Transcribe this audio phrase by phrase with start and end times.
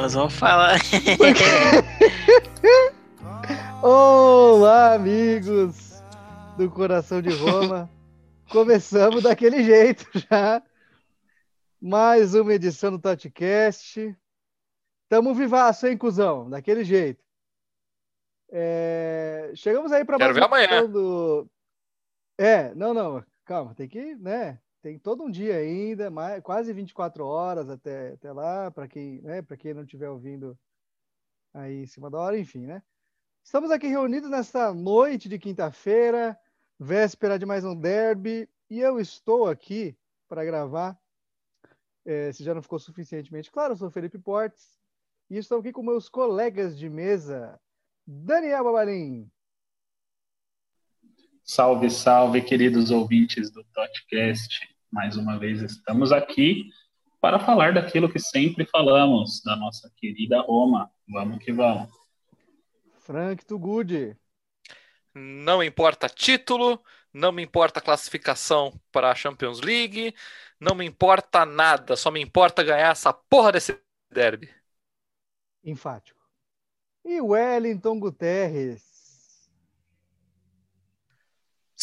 [0.00, 0.78] Nós vamos falar.
[3.82, 6.02] Olá, amigos
[6.56, 7.90] do Coração de Roma.
[8.50, 10.62] Começamos daquele jeito já.
[11.78, 14.16] Mais uma edição do Totcast.
[15.06, 16.48] Tamo vivaço, hein, cuzão?
[16.48, 17.22] Daquele jeito.
[18.50, 19.52] É...
[19.54, 20.88] Chegamos aí para mais ver amanhã.
[20.88, 21.46] Do...
[22.38, 24.58] É, não, não, calma, tem que, né?
[24.82, 29.42] Tem todo um dia ainda, mais, quase 24 horas até, até lá, para quem, né,
[29.58, 30.58] quem não estiver ouvindo
[31.52, 32.82] aí em cima da hora, enfim, né?
[33.44, 36.38] Estamos aqui reunidos nesta noite de quinta-feira,
[36.78, 39.94] véspera de mais um derby, e eu estou aqui
[40.26, 40.98] para gravar.
[42.06, 44.78] É, se já não ficou suficientemente claro, eu sou Felipe Portes
[45.28, 47.60] e estou aqui com meus colegas de mesa,
[48.06, 49.30] Daniel Babalim.
[51.52, 54.72] Salve, salve, queridos ouvintes do Totcast.
[54.88, 56.70] Mais uma vez estamos aqui
[57.20, 60.88] para falar daquilo que sempre falamos, da nossa querida Roma.
[61.08, 61.90] Vamos que vamos.
[63.00, 64.16] Frank Tugudi.
[65.12, 66.80] Não importa título,
[67.12, 70.14] não me importa classificação para a Champions League,
[70.60, 73.76] não me importa nada, só me importa ganhar essa porra desse
[74.08, 74.48] derby.
[75.64, 76.20] Enfático.
[77.04, 78.89] E Wellington Guterres.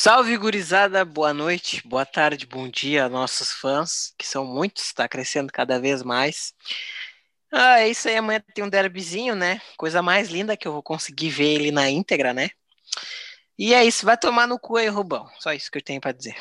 [0.08, 5.06] Salve, gurizada, boa noite, boa tarde, bom dia a nossos fãs, que são muitos, está
[5.06, 6.54] crescendo cada vez mais.
[7.52, 9.60] Ah, é isso aí, amanhã tem um derbyzinho, né?
[9.76, 12.52] Coisa mais linda que eu vou conseguir ver ele na íntegra, né?
[13.60, 15.28] E é isso, vai tomar no cu aí, Rubão.
[15.40, 16.38] Só isso que eu tenho para dizer.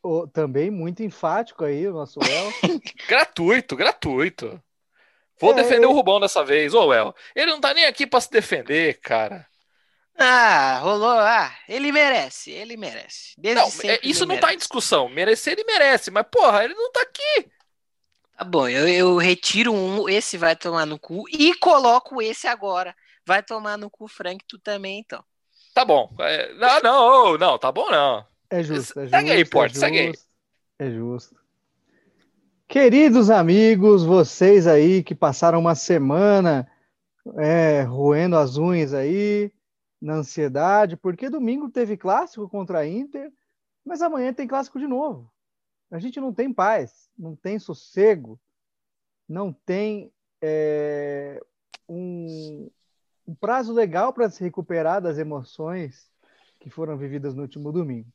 [0.00, 2.52] Oh, também muito enfático aí o nosso El.
[3.08, 4.62] gratuito, gratuito.
[5.40, 7.12] Vou é, defender o Rubão dessa vez, ô El.
[7.34, 9.48] Ele não tá nem aqui para se defender, cara.
[10.18, 11.18] Ah, rolou.
[11.18, 13.34] Ah, ele merece, ele merece.
[13.38, 14.46] Desde não, é, isso não merece.
[14.46, 15.08] tá em discussão.
[15.08, 17.50] Merecer, ele merece, mas porra, ele não tá aqui.
[18.36, 22.94] Tá bom, eu, eu retiro um, esse vai tomar no cu e coloco esse agora.
[23.24, 25.22] Vai tomar no cu, Frank, tu também, então.
[25.74, 26.12] Tá bom.
[26.18, 28.26] É, não, não, não, tá bom não.
[28.50, 29.16] É justo, é justo.
[29.16, 30.12] Segue aí, Porto, é segue aí.
[30.78, 31.36] É justo.
[32.68, 36.68] Queridos amigos, vocês aí que passaram uma semana
[37.38, 39.52] é, roendo as unhas aí,
[40.02, 43.32] na ansiedade, porque domingo teve clássico contra a Inter,
[43.84, 45.32] mas amanhã tem clássico de novo.
[45.92, 48.40] A gente não tem paz, não tem sossego,
[49.28, 51.40] não tem é,
[51.88, 52.68] um,
[53.28, 56.10] um prazo legal para se recuperar das emoções
[56.58, 58.10] que foram vividas no último domingo.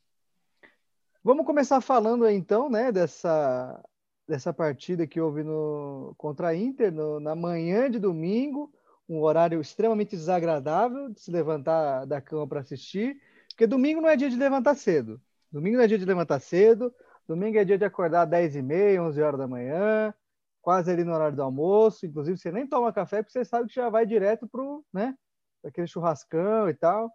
[1.24, 3.82] Vamos começar falando então, né, dessa
[4.26, 8.70] dessa partida que houve no contra a Inter no, na manhã de domingo,
[9.08, 14.16] um horário extremamente desagradável de se levantar da cama para assistir, porque domingo não é
[14.16, 15.20] dia de levantar cedo.
[15.50, 16.94] Domingo não é dia de levantar cedo,
[17.26, 20.12] domingo é dia de acordar às 10 e meia, 11 horas da manhã,
[20.60, 23.74] quase ali no horário do almoço, inclusive você nem toma café porque você sabe que
[23.74, 25.16] já vai direto pro, né,
[25.64, 27.10] aquele churrascão e tal.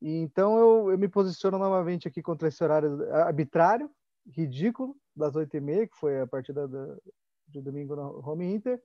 [0.00, 3.90] E então eu, eu me posiciono novamente aqui contra esse horário arbitrário,
[4.26, 7.00] ridículo, das 8h30, que foi a partida do,
[7.48, 8.80] de domingo no Home Inter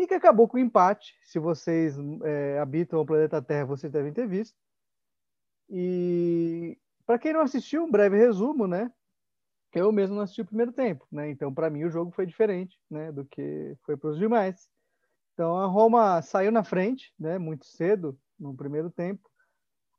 [0.00, 1.14] e que acabou com o empate.
[1.22, 1.94] Se vocês
[2.24, 4.56] é, habitam o planeta Terra, vocês devem ter visto.
[5.68, 8.90] E para quem não assistiu, um breve resumo, né?
[9.74, 11.28] Eu mesmo não assisti o primeiro tempo, né?
[11.28, 13.12] Então, para mim, o jogo foi diferente, né?
[13.12, 14.70] Do que foi para os demais.
[15.34, 17.38] Então, a Roma saiu na frente, né?
[17.38, 19.28] Muito cedo no primeiro tempo.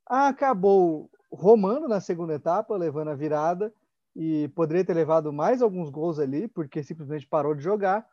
[0.08, 3.72] Acabou romando na segunda etapa, levando a virada
[4.16, 8.04] e poderia ter levado mais alguns gols ali, porque simplesmente parou de jogar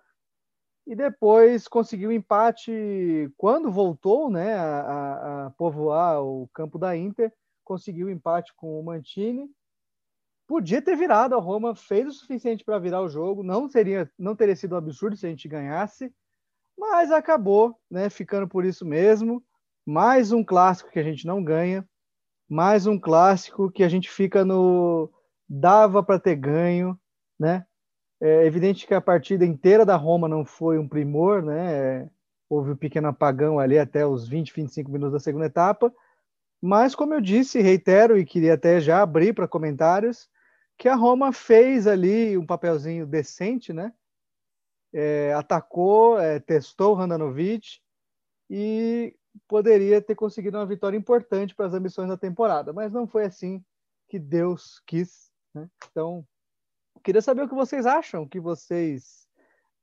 [0.88, 7.30] e depois conseguiu empate quando voltou né, a, a, povoar o campo da Inter,
[7.62, 9.50] conseguiu empate com o Mantini.
[10.46, 14.34] Podia ter virado, a Roma fez o suficiente para virar o jogo, não, seria, não
[14.34, 16.10] teria sido um absurdo se a gente ganhasse,
[16.76, 19.44] mas acabou né, ficando por isso mesmo.
[19.84, 21.86] Mais um clássico que a gente não ganha,
[22.48, 25.12] mais um clássico que a gente fica no
[25.46, 26.98] dava para ter ganho,
[27.38, 27.66] né?
[28.20, 32.10] É evidente que a partida inteira da Roma não foi um primor, né?
[32.48, 35.92] Houve um pequeno apagão ali até os 20, 25 minutos da segunda etapa.
[36.60, 40.28] Mas, como eu disse, reitero e queria até já abrir para comentários,
[40.76, 43.92] que a Roma fez ali um papelzinho decente, né?
[44.92, 47.80] É, atacou, é, testou o Handanovic
[48.50, 49.14] e
[49.46, 53.62] poderia ter conseguido uma vitória importante para as ambições da temporada, mas não foi assim
[54.08, 55.30] que Deus quis.
[55.54, 55.68] Né?
[55.90, 56.26] Então,
[57.02, 59.26] Queria saber o que vocês acham, o que vocês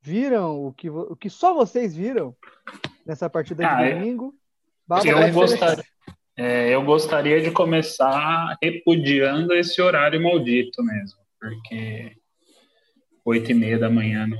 [0.01, 2.35] viram, o que, o que só vocês viram
[3.05, 4.33] nessa partida ah, de domingo.
[5.03, 5.83] Eu, gostaria,
[6.37, 12.17] é, eu gostaria de começar repudiando esse horário maldito mesmo, porque
[13.25, 14.37] oito e meia da manhã no,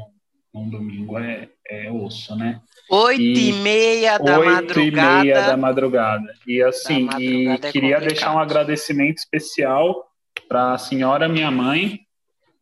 [0.53, 2.61] num domingo é, é osso, né?
[2.89, 4.79] Oito e, e meia da oito madrugada.
[4.79, 6.33] Oito e meia da madrugada.
[6.45, 10.05] E assim, e é queria deixar um agradecimento especial
[10.47, 12.04] para a senhora minha mãe,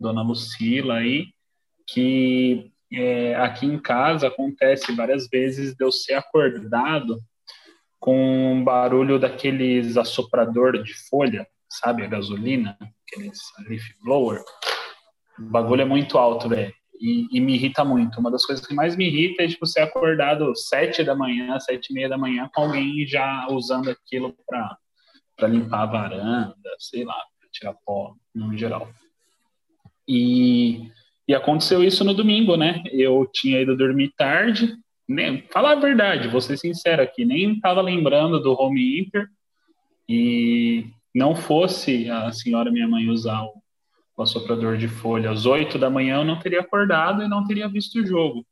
[0.03, 1.27] dona Lucila aí,
[1.87, 7.17] que é, aqui em casa acontece várias vezes de eu ser acordado
[7.99, 12.77] com um barulho daqueles assoprador de folha, sabe, a gasolina,
[13.07, 14.43] aqueles leaf blower.
[15.39, 16.73] O bagulho é muito alto, velho.
[16.99, 18.19] E, e, me irrita muito.
[18.19, 21.89] Uma das coisas que mais me irrita é tipo, ser acordado sete da manhã, sete
[21.89, 27.17] e meia da manhã, com alguém já usando aquilo para limpar a varanda, sei lá,
[27.51, 28.89] tirar pó, no geral.
[30.07, 30.89] E,
[31.27, 32.83] e aconteceu isso no domingo, né?
[32.91, 34.75] Eu tinha ido dormir tarde,
[35.07, 39.27] nem, falar a verdade, vou ser sincero aqui, nem estava lembrando do home Inter
[40.07, 43.63] e não fosse a senhora minha mãe usar o
[44.15, 47.67] o assoprador de folha às 8 da manhã, eu não teria acordado e não teria
[47.67, 48.45] visto o jogo.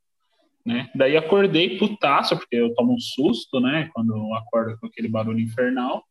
[0.65, 0.89] Né?
[0.95, 3.89] Daí acordei putaço, porque eu tomo um susto, né?
[3.94, 6.03] Quando acordo com aquele barulho infernal.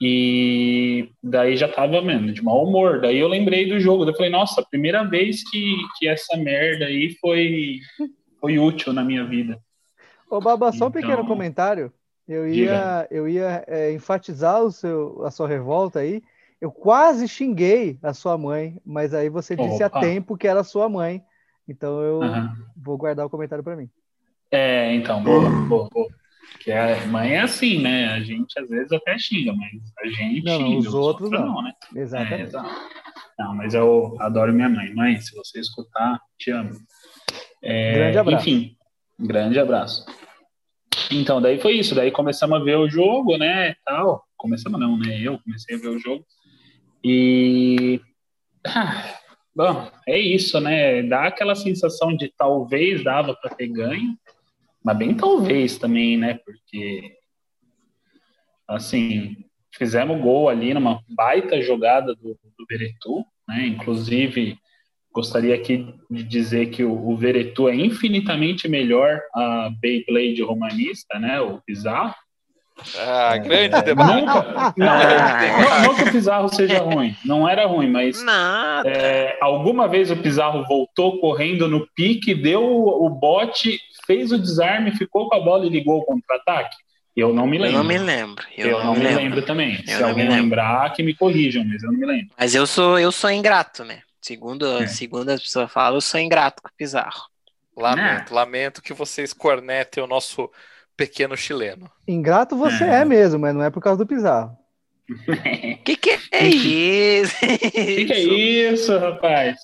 [0.00, 3.00] E daí já tava, mano, de mau humor.
[3.00, 4.04] Daí eu lembrei do jogo.
[4.04, 7.78] Daí eu falei, nossa, primeira vez que, que essa merda aí foi,
[8.40, 9.58] foi útil na minha vida.
[10.30, 11.92] Ô, Baba, só um então, pequeno comentário.
[12.28, 16.22] Eu ia, eu ia é, enfatizar o seu, a sua revolta aí
[16.60, 19.98] eu quase xinguei a sua mãe, mas aí você disse Opa.
[19.98, 21.22] a tempo que era sua mãe.
[21.68, 22.48] Então eu uhum.
[22.76, 23.90] vou guardar o comentário para mim.
[24.50, 26.08] É, então, boa, boa, boa.
[26.60, 28.08] Que a mãe é assim, né?
[28.08, 30.78] A gente às vezes até xinga, mas a gente não, xinga.
[30.78, 31.46] Os, os outros, não.
[31.46, 31.72] não, né?
[31.94, 32.56] Exatamente.
[32.56, 32.62] É,
[33.38, 34.94] não, mas eu adoro minha mãe.
[34.94, 36.72] Mãe, se você escutar, te amo.
[37.62, 38.48] É, grande abraço.
[38.48, 38.76] Enfim,
[39.18, 40.06] grande abraço.
[41.10, 41.94] Então, daí foi isso.
[41.94, 43.74] Daí começamos a ver o jogo, né?
[43.84, 44.24] Tal.
[44.36, 45.20] Começamos não, né?
[45.20, 46.24] Eu comecei a ver o jogo.
[47.04, 48.00] E.
[48.66, 49.14] Ah,
[49.54, 51.02] bom, é isso, né?
[51.02, 54.16] Dá aquela sensação de talvez dava para ter ganho,
[54.86, 56.38] mas bem talvez também, né?
[56.44, 57.12] Porque.
[58.68, 59.34] Assim,
[59.76, 63.66] fizemos gol ali numa baita jogada do, do Veretu, né?
[63.66, 64.56] Inclusive,
[65.12, 71.40] gostaria aqui de dizer que o, o Veretu é infinitamente melhor a Beyblade romanista, né?
[71.40, 72.14] O Pizarro.
[72.96, 74.20] Ah, grande é, debate.
[74.20, 78.22] Nunca, não, não, não, que o Pizarro seja ruim, não era ruim, mas
[78.84, 84.38] é, alguma vez o Pizarro voltou correndo no pique, deu o, o bote, fez o
[84.38, 86.76] desarme, ficou com a bola e ligou o contra-ataque?
[87.16, 87.76] Eu não me lembro.
[87.76, 88.46] Eu não me lembro.
[88.56, 89.82] Eu, eu não, me lembro, lembro também.
[89.88, 92.34] Eu Se alguém lembrar, que me corrijam, mas eu não me lembro.
[92.38, 94.02] Mas eu sou, eu sou ingrato, né?
[94.20, 94.86] Segundo, é.
[94.86, 97.22] segundo as pessoas falam, eu sou ingrato com o Pizarro.
[97.74, 98.34] Lamento, é.
[98.34, 100.50] lamento que vocês cornetem o nosso
[100.96, 101.90] pequeno chileno.
[102.06, 104.56] Ingrato você é, é mesmo, mas não é por causa do Pizarro.
[105.84, 107.36] que que é isso?
[107.40, 109.56] que que é isso, rapaz?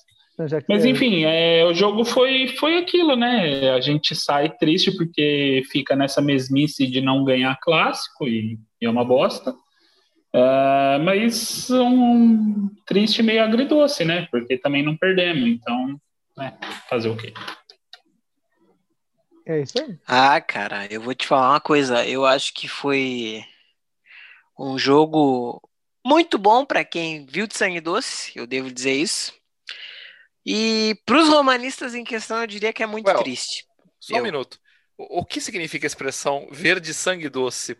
[0.67, 3.69] Mas enfim, é, o jogo foi, foi aquilo, né?
[3.71, 8.89] A gente sai triste porque fica nessa mesmice de não ganhar clássico e, e é
[8.89, 9.51] uma bosta.
[10.35, 14.27] Uh, mas um triste meio agridoce, né?
[14.31, 15.99] Porque também não perdemos, então,
[16.35, 16.57] né?
[16.89, 17.31] fazer o quê?
[19.45, 19.99] É isso aí.
[20.07, 22.03] Ah, cara, eu vou te falar uma coisa.
[22.07, 23.43] Eu acho que foi
[24.57, 25.61] um jogo
[26.03, 29.33] muito bom para quem viu de sangue doce, eu devo dizer isso.
[30.45, 33.65] E para os romanistas em questão, eu diria que é muito well, triste.
[33.99, 34.21] Só eu...
[34.21, 34.59] um minuto.
[34.97, 37.77] O, o, que significa a expressão verde sangue doce?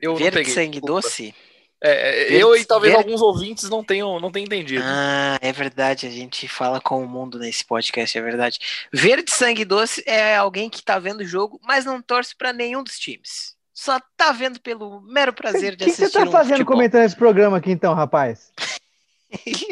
[0.00, 1.02] Eu verde sangue Desculpa.
[1.02, 1.34] doce?
[1.80, 2.98] É, é eu e talvez ver...
[2.98, 4.82] alguns ouvintes não tenham, não tenham entendido.
[4.84, 8.58] Ah, é verdade, a gente fala com o mundo nesse podcast, é verdade.
[8.92, 12.82] Verde Sangue Doce é alguém que tá vendo o jogo, mas não torce para nenhum
[12.82, 13.56] dos times.
[13.72, 16.02] Só tá vendo pelo mero prazer de que assistir.
[16.02, 18.52] O que você tá fazendo um comentando esse programa aqui então, rapaz?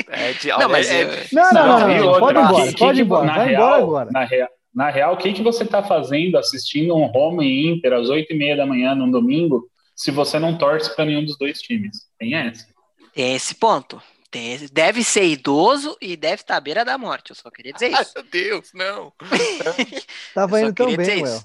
[0.08, 2.78] É de, não, mas é, é, não, não, não, não, não, pode ir embora, que,
[2.78, 4.10] pode ir embora, vai real, embora agora.
[4.12, 8.10] Na real, na real, o que, que você tá fazendo assistindo um Home Inter às
[8.10, 11.60] oito e meia da manhã num domingo se você não torce para nenhum dos dois
[11.60, 12.02] times.
[12.18, 12.66] Tem essa.
[13.14, 14.00] Tem esse ponto.
[14.30, 17.30] Tem esse, deve ser idoso e deve estar à beira da morte.
[17.30, 18.12] Eu só queria dizer isso.
[18.14, 19.12] Ai, meu Deus, não.
[20.34, 21.40] Tava indo tão bem, Well.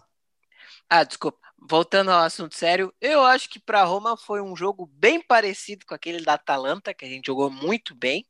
[0.90, 1.38] Ah, desculpa.
[1.62, 5.94] Voltando ao assunto sério, eu acho que para Roma foi um jogo bem parecido com
[5.94, 8.26] aquele da Atalanta, que a gente jogou muito bem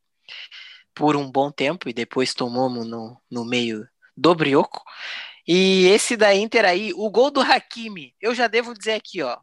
[0.94, 4.82] por um bom tempo e depois tomamos no, no meio do brioco.
[5.48, 9.38] E esse da Inter aí, o gol do Hakimi, eu já devo dizer aqui, ó,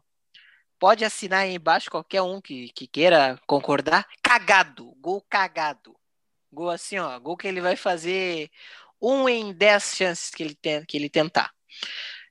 [0.80, 4.08] Pode assinar aí embaixo qualquer um que, que queira concordar.
[4.22, 5.94] Cagado, gol cagado.
[6.50, 8.50] Gol assim, ó, gol que ele vai fazer
[9.00, 11.52] um em dez chances que ele, tem, que ele tentar.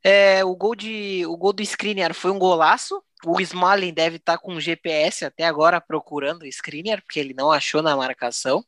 [0.03, 3.03] É, o gol de o gol do Skriniar foi um golaço.
[3.25, 7.33] O Smalling deve estar tá com o GPS até agora procurando o Skriniar, porque ele
[7.33, 8.63] não achou na marcação.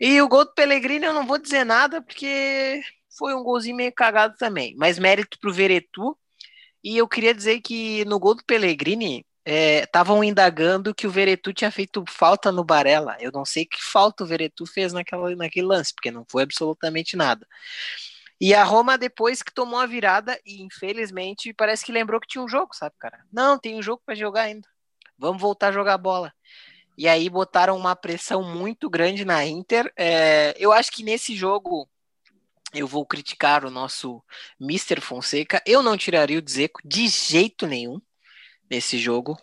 [0.00, 2.82] E o gol do Pellegrini eu não vou dizer nada, porque
[3.16, 4.74] foi um golzinho meio cagado também.
[4.76, 6.16] Mas mérito pro Veretu.
[6.82, 11.52] E eu queria dizer que no gol do Pellegrini, estavam é, indagando que o Veretu
[11.52, 13.16] tinha feito falta no Barella.
[13.20, 17.16] Eu não sei que falta o Veretu fez naquela, naquele lance, porque não foi absolutamente
[17.16, 17.46] nada.
[18.44, 22.42] E a Roma, depois que tomou a virada, e infelizmente parece que lembrou que tinha
[22.42, 23.24] um jogo, sabe, cara?
[23.32, 24.68] Não, tem um jogo para jogar ainda.
[25.16, 26.34] Vamos voltar a jogar bola.
[26.98, 29.92] E aí botaram uma pressão muito grande na Inter.
[29.96, 31.88] É, eu acho que nesse jogo
[32.74, 34.20] eu vou criticar o nosso
[34.60, 35.00] Mr.
[35.00, 35.62] Fonseca.
[35.64, 38.02] Eu não tiraria o Dzeko de jeito nenhum
[38.68, 39.38] nesse jogo.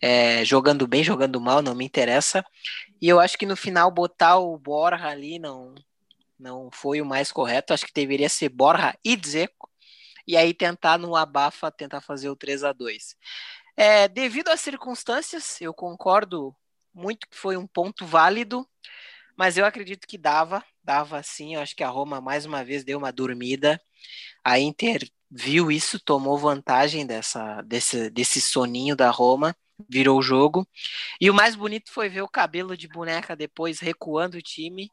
[0.00, 2.44] É, jogando bem, jogando mal, não me interessa.
[3.02, 5.74] E eu acho que no final botar o Borja ali não,
[6.40, 7.72] não foi o mais correto.
[7.72, 9.70] Acho que deveria ser Borja e Dzeko.
[10.26, 13.16] E aí tentar no abafa, tentar fazer o 3 a 2
[13.76, 16.54] é, Devido às circunstâncias, eu concordo
[16.94, 18.68] muito que foi um ponto válido,
[19.36, 21.54] mas eu acredito que dava, dava sim.
[21.54, 23.80] Eu acho que a Roma mais uma vez deu uma dormida.
[24.44, 29.56] A Inter viu isso, tomou vantagem dessa, desse, desse soninho da Roma,
[29.88, 30.66] virou o jogo.
[31.20, 34.90] E o mais bonito foi ver o cabelo de boneca depois recuando o time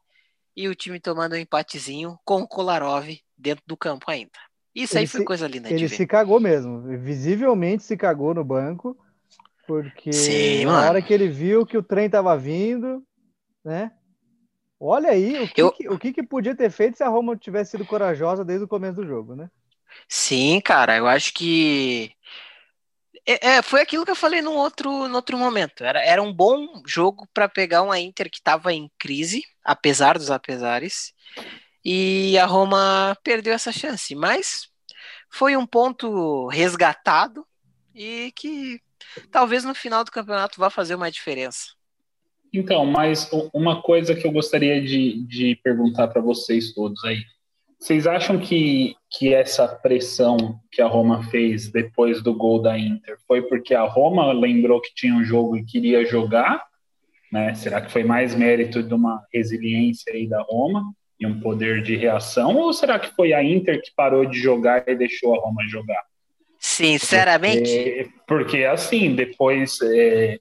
[0.58, 4.32] e o time tomando um empatezinho com o Kolarov dentro do campo ainda.
[4.74, 8.42] Isso ele aí foi se, coisa linda Ele se cagou mesmo, visivelmente se cagou no
[8.42, 8.98] banco,
[9.68, 10.88] porque Sim, na mano.
[10.88, 13.04] hora que ele viu que o trem tava vindo,
[13.64, 13.92] né?
[14.80, 15.70] Olha aí o que, Eu...
[15.70, 18.68] que, o que, que podia ter feito se a Roma tivesse sido corajosa desde o
[18.68, 19.48] começo do jogo, né?
[20.08, 22.10] Sim, cara, eu acho que
[23.28, 25.84] é, é, foi aquilo que eu falei num outro, no outro momento.
[25.84, 30.30] Era, era um bom jogo para pegar uma Inter que estava em crise, apesar dos
[30.30, 31.12] apesares,
[31.84, 34.14] e a Roma perdeu essa chance.
[34.14, 34.68] Mas
[35.30, 37.46] foi um ponto resgatado
[37.94, 38.80] e que
[39.30, 41.76] talvez no final do campeonato vá fazer uma diferença.
[42.50, 47.22] Então, mas uma coisa que eu gostaria de, de perguntar para vocês todos aí.
[47.78, 53.16] Vocês acham que, que essa pressão que a Roma fez depois do gol da Inter
[53.26, 56.66] foi porque a Roma lembrou que tinha um jogo e queria jogar?
[57.30, 57.54] Né?
[57.54, 61.94] Será que foi mais mérito de uma resiliência aí da Roma e um poder de
[61.94, 62.56] reação?
[62.56, 66.02] Ou será que foi a Inter que parou de jogar e deixou a Roma jogar?
[66.58, 67.70] Sinceramente.
[67.70, 70.40] Porque, porque assim, depois, é,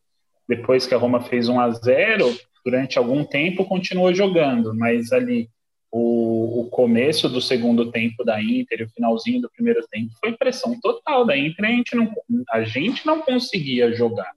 [0.50, 5.50] depois que a Roma fez 1 a 0 durante algum tempo continuou jogando, mas ali
[5.92, 10.34] o, o, começo do segundo tempo da Inter e o finalzinho do primeiro tempo foi
[10.34, 11.66] pressão total da Inter.
[11.66, 12.14] A gente não,
[12.52, 14.32] a gente não conseguia jogar.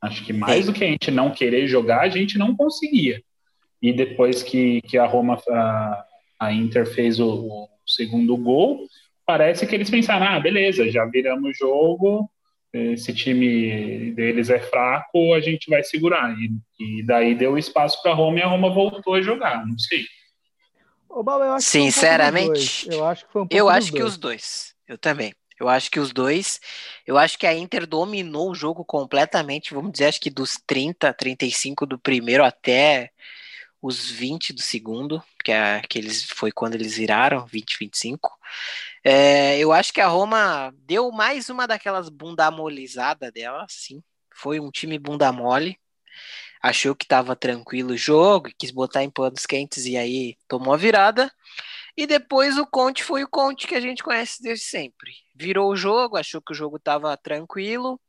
[0.00, 3.22] Acho que mais do que a gente não querer jogar, a gente não conseguia.
[3.82, 6.04] E depois que, que a Roma, a,
[6.40, 8.86] a Inter fez o, o segundo gol,
[9.26, 12.30] parece que eles pensaram: ah, beleza, já viramos o jogo,
[12.72, 16.36] esse time deles é fraco, a gente vai segurar.
[16.38, 19.66] E, e daí deu espaço para a Roma e a Roma voltou a jogar.
[19.66, 20.04] Não sei.
[21.26, 24.12] Eu Sinceramente, um eu acho que foi um Eu acho que dois.
[24.12, 24.74] os dois.
[24.86, 25.34] Eu também.
[25.58, 26.60] Eu acho que os dois.
[27.06, 29.74] Eu acho que a Inter dominou o jogo completamente.
[29.74, 33.10] Vamos dizer, acho que dos 30, 35 do primeiro até
[33.80, 38.38] os 20 do segundo, que, é, que eles, foi quando eles viraram, 20, 25.
[39.04, 44.02] É, eu acho que a Roma deu mais uma daquelas bunda molizada dela, sim.
[44.34, 45.78] Foi um time bunda mole
[46.62, 50.76] achou que estava tranquilo o jogo, quis botar em panos quentes e aí tomou a
[50.76, 51.30] virada.
[51.96, 55.12] E depois o Conte foi o Conte que a gente conhece desde sempre.
[55.34, 58.00] Virou o jogo, achou que o jogo estava tranquilo,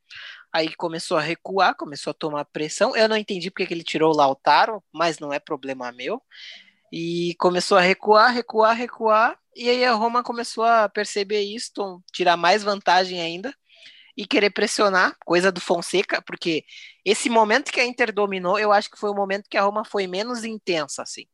[0.54, 2.96] aí começou a recuar, começou a tomar pressão.
[2.96, 6.22] Eu não entendi porque que ele tirou o Lautaro, mas não é problema meu.
[6.92, 9.40] E começou a recuar, recuar, recuar.
[9.56, 13.54] E aí a Roma começou a perceber isso, tirar mais vantagem ainda
[14.20, 16.66] e querer pressionar, coisa do Fonseca, porque
[17.06, 19.86] esse momento que a Inter dominou, eu acho que foi o momento que a Roma
[19.86, 21.26] foi menos intensa, assim.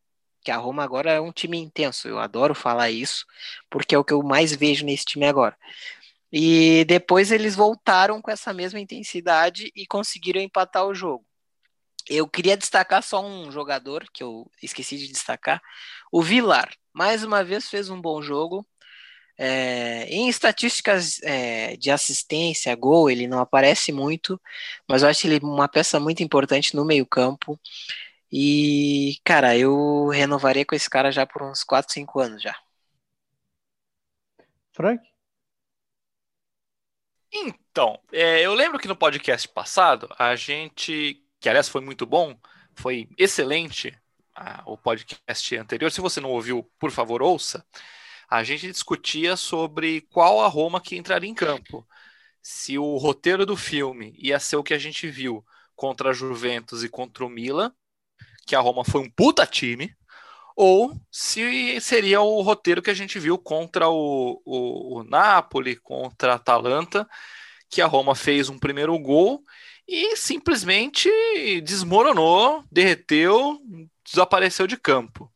[0.43, 2.07] Que a Roma agora é um time intenso.
[2.07, 3.25] Eu adoro falar isso,
[3.71, 5.57] porque é o que eu mais vejo nesse time agora.
[6.31, 11.25] E depois eles voltaram com essa mesma intensidade e conseguiram empatar o jogo.
[12.07, 15.59] Eu queria destacar só um jogador que eu esqueci de destacar,
[16.11, 16.71] o Vilar.
[16.93, 18.63] Mais uma vez fez um bom jogo,
[19.37, 24.39] é, em estatísticas é, de assistência, gol, ele não aparece muito,
[24.87, 27.59] mas eu acho ele uma peça muito importante no meio-campo.
[28.31, 32.55] E, cara, eu renovaria com esse cara já por uns 4, 5 anos já.
[34.73, 35.01] Frank?
[37.31, 42.37] Então, é, eu lembro que no podcast passado, a gente, que aliás foi muito bom,
[42.75, 43.97] foi excelente
[44.65, 45.91] o podcast anterior.
[45.91, 47.65] Se você não ouviu, por favor, ouça
[48.29, 51.87] a gente discutia sobre qual a Roma que entraria em campo.
[52.41, 55.43] Se o roteiro do filme ia ser o que a gente viu
[55.75, 57.71] contra a Juventus e contra o Milan,
[58.45, 59.95] que a Roma foi um puta time,
[60.55, 66.33] ou se seria o roteiro que a gente viu contra o, o, o Napoli, contra
[66.33, 67.07] a Atalanta,
[67.69, 69.43] que a Roma fez um primeiro gol
[69.87, 71.09] e simplesmente
[71.61, 73.59] desmoronou, derreteu,
[74.03, 75.31] desapareceu de campo.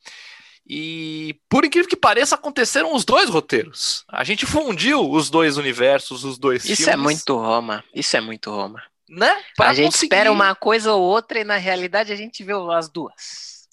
[0.69, 4.05] E por incrível que pareça, aconteceram os dois roteiros.
[4.07, 6.93] A gente fundiu os dois universos, os dois Isso filmes.
[6.93, 7.83] é muito Roma.
[7.91, 8.83] Isso é muito Roma.
[9.09, 9.35] Né?
[9.57, 10.05] Pra a gente conseguir...
[10.05, 13.67] espera uma coisa ou outra e na realidade a gente vê as duas.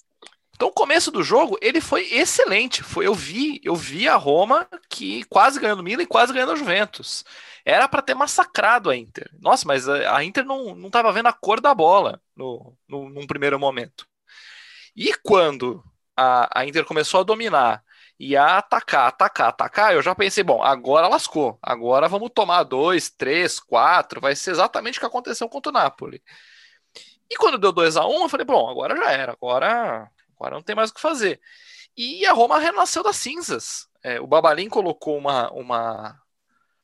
[0.55, 2.81] Então o começo do jogo, ele foi excelente.
[2.81, 6.53] Foi eu vi, eu vi a Roma que quase ganhando o Milan e quase ganhando
[6.53, 7.23] a Juventus.
[7.63, 9.29] Era para ter massacrado a Inter.
[9.39, 13.27] Nossa, mas a Inter não, não tava vendo a cor da bola no, no, num
[13.27, 14.07] primeiro momento.
[14.95, 15.83] E quando
[16.17, 17.83] a, a Inter começou a dominar
[18.19, 21.59] e a atacar, atacar, atacar, eu já pensei, bom, agora lascou.
[21.61, 24.19] Agora vamos tomar dois, três, quatro.
[24.19, 26.21] Vai ser exatamente o que aconteceu contra o Napoli.
[27.29, 30.55] E quando deu 2 a 1 um, eu falei, bom, agora já era, agora, agora
[30.55, 31.39] não tem mais o que fazer.
[31.95, 33.87] E a Roma renasceu das cinzas.
[34.03, 36.19] É, o Babalim colocou uma, uma,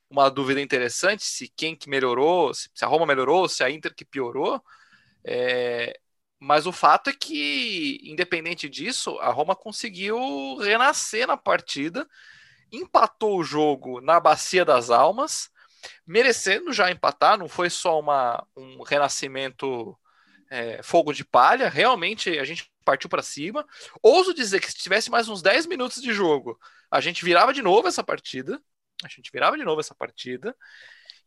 [0.10, 4.06] uma dúvida interessante, se quem que melhorou, se, a Roma melhorou, se a Inter que
[4.06, 4.62] piorou.
[5.26, 5.98] É,
[6.44, 12.06] mas o fato é que, independente disso, a Roma conseguiu renascer na partida,
[12.70, 15.50] empatou o jogo na Bacia das Almas,
[16.06, 19.98] merecendo já empatar, não foi só uma, um renascimento
[20.52, 23.66] é, fogo de palha, realmente a gente partiu para cima.
[24.02, 26.60] Ouso dizer que se tivesse mais uns 10 minutos de jogo,
[26.92, 28.62] a gente virava de novo essa partida.
[29.02, 30.54] A gente virava de novo essa partida.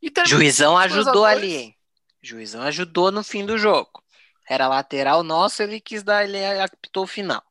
[0.03, 1.77] E Juizão ajudou ali, hein?
[2.21, 4.05] Juizão ajudou no fim do jogo.
[4.49, 7.43] Era lateral nosso, ele quis dar, ele apitou o final.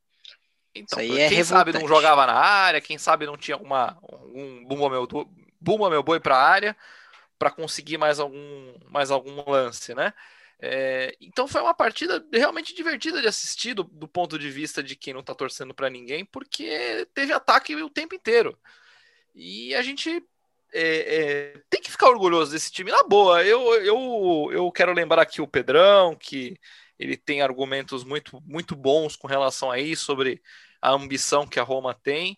[0.74, 1.72] Então, Isso aí é quem revoltante.
[1.72, 3.98] sabe não jogava na área, quem sabe não tinha uma,
[4.34, 5.08] um bumba meu,
[5.60, 6.76] bumba meu boi para a área
[7.40, 10.14] para conseguir mais algum, mais algum lance, né?
[10.60, 14.96] É, então foi uma partida realmente divertida de assistir do, do ponto de vista de
[14.96, 18.58] quem não está torcendo para ninguém, porque teve ataque o tempo inteiro.
[19.34, 20.24] E a gente
[20.74, 22.92] é, é, tem que ficar orgulhoso desse time.
[22.92, 26.58] Na boa, eu, eu, eu quero lembrar aqui o Pedrão, que
[27.00, 30.42] ele tem argumentos muito, muito bons com relação a isso, sobre
[30.82, 32.38] a ambição que a Roma tem.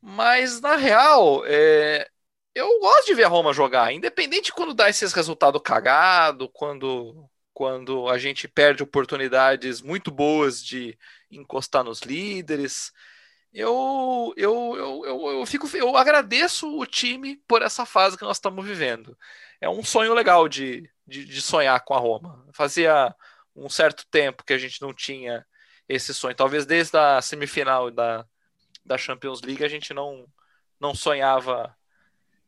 [0.00, 2.08] Mas, na real, é,
[2.54, 8.08] eu gosto de ver a Roma jogar, independente quando dá esses resultados cagado, quando, quando
[8.08, 10.98] a gente perde oportunidades muito boas de
[11.30, 12.92] encostar nos líderes.
[13.52, 18.36] Eu, eu, eu, eu, eu, fico, eu agradeço o time por essa fase que nós
[18.36, 19.16] estamos vivendo.
[19.60, 22.46] É um sonho legal de, de, de sonhar com a Roma.
[22.52, 23.14] Fazia
[23.54, 25.44] um certo tempo que a gente não tinha
[25.88, 26.34] esse sonho.
[26.34, 28.24] Talvez desde a semifinal da,
[28.84, 30.26] da Champions League a gente não,
[30.78, 31.74] não sonhava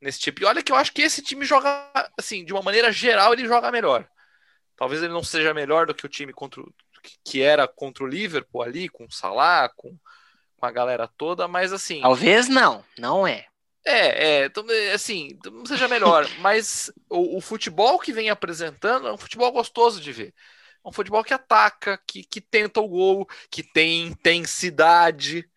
[0.01, 0.43] nesse tipo.
[0.43, 3.47] E olha que eu acho que esse time joga, assim, de uma maneira geral, ele
[3.47, 4.09] joga melhor.
[4.77, 6.62] Talvez ele não seja melhor do que o time contra,
[7.25, 9.97] que era contra o Liverpool ali, com o Salah, com,
[10.57, 12.01] com a galera toda, mas assim.
[12.01, 13.47] Talvez não, não é.
[13.85, 19.19] É, é, assim, não seja melhor, mas o, o futebol que vem apresentando é um
[19.19, 20.35] futebol gostoso de ver.
[20.85, 25.49] É um futebol que ataca, que, que tenta o gol, que tem intensidade.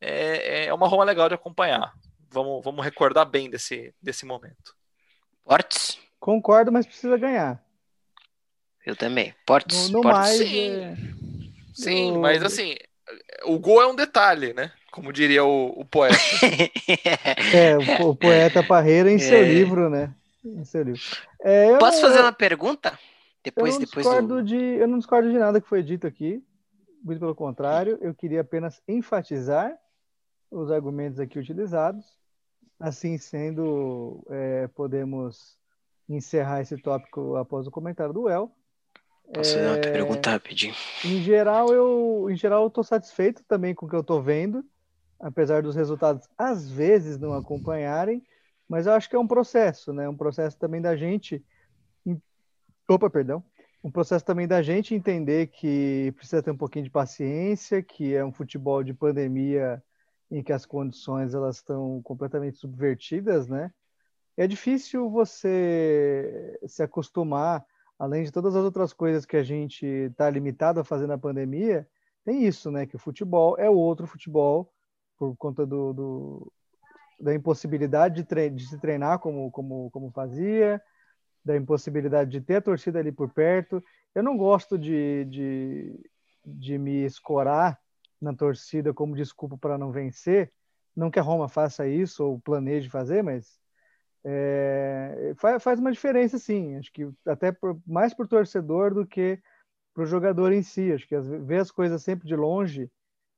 [0.00, 1.92] É, é uma Roma legal de acompanhar.
[2.30, 4.74] Vamos, vamos recordar bem desse, desse momento.
[5.44, 5.98] Portes?
[6.18, 7.62] Concordo, mas precisa ganhar.
[8.86, 9.34] Eu também.
[9.44, 9.90] Portes?
[9.90, 10.96] No, no Portes mais, sim, é...
[11.74, 12.20] sim eu...
[12.20, 12.76] mas assim,
[13.44, 14.72] o gol é um detalhe, né?
[14.90, 16.16] Como diria o, o poeta.
[17.54, 19.42] é, o, o, poeta Parreira em seu é.
[19.42, 20.12] livro, né?
[20.44, 21.00] Em seu livro.
[21.42, 22.98] É, Posso fazer uma pergunta?
[23.42, 24.42] Depois, eu não depois discordo do...
[24.42, 26.44] de, eu não discordo de nada que foi dito aqui.
[27.02, 29.74] Muito pelo contrário, eu queria apenas enfatizar
[30.50, 32.04] os argumentos aqui utilizados.
[32.78, 35.58] Assim sendo, é, podemos
[36.08, 38.50] encerrar esse tópico após o comentário do El.
[39.32, 40.74] Posso é, pergunta rapidinho?
[41.04, 44.64] Em geral, eu em geral estou satisfeito também com o que eu estou vendo,
[45.20, 48.24] apesar dos resultados às vezes não acompanharem,
[48.68, 50.08] mas eu acho que é um processo, né?
[50.08, 51.44] Um processo também da gente
[52.90, 53.40] Opa, perdão.
[53.84, 58.24] Um processo também da gente entender que precisa ter um pouquinho de paciência, que é
[58.24, 59.80] um futebol de pandemia
[60.28, 63.72] em que as condições elas estão completamente subvertidas, né?
[64.36, 67.64] É difícil você se acostumar,
[67.96, 71.88] além de todas as outras coisas que a gente está limitado a fazer na pandemia,
[72.24, 72.86] tem isso, né?
[72.86, 74.68] Que o futebol é outro futebol
[75.16, 76.52] por conta do, do
[77.20, 80.82] da impossibilidade de, de, se treinar como, como, como fazia,
[81.44, 83.82] da impossibilidade de ter a torcida ali por perto.
[84.14, 86.10] Eu não gosto de, de,
[86.44, 87.78] de me escorar
[88.20, 90.52] na torcida como desculpa para não vencer.
[90.94, 93.58] Não que a Roma faça isso ou planeje fazer, mas
[94.24, 96.76] é, faz, faz uma diferença sim.
[96.76, 99.40] Acho que até por, mais para o torcedor do que
[99.94, 100.92] para o jogador em si.
[100.92, 102.90] Acho que ver as coisas sempre de longe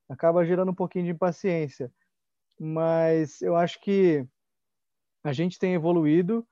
[0.09, 1.91] acaba gerando um pouquinho de impaciência.
[2.59, 4.25] Mas eu acho que
[5.23, 6.45] a gente tem evoluído,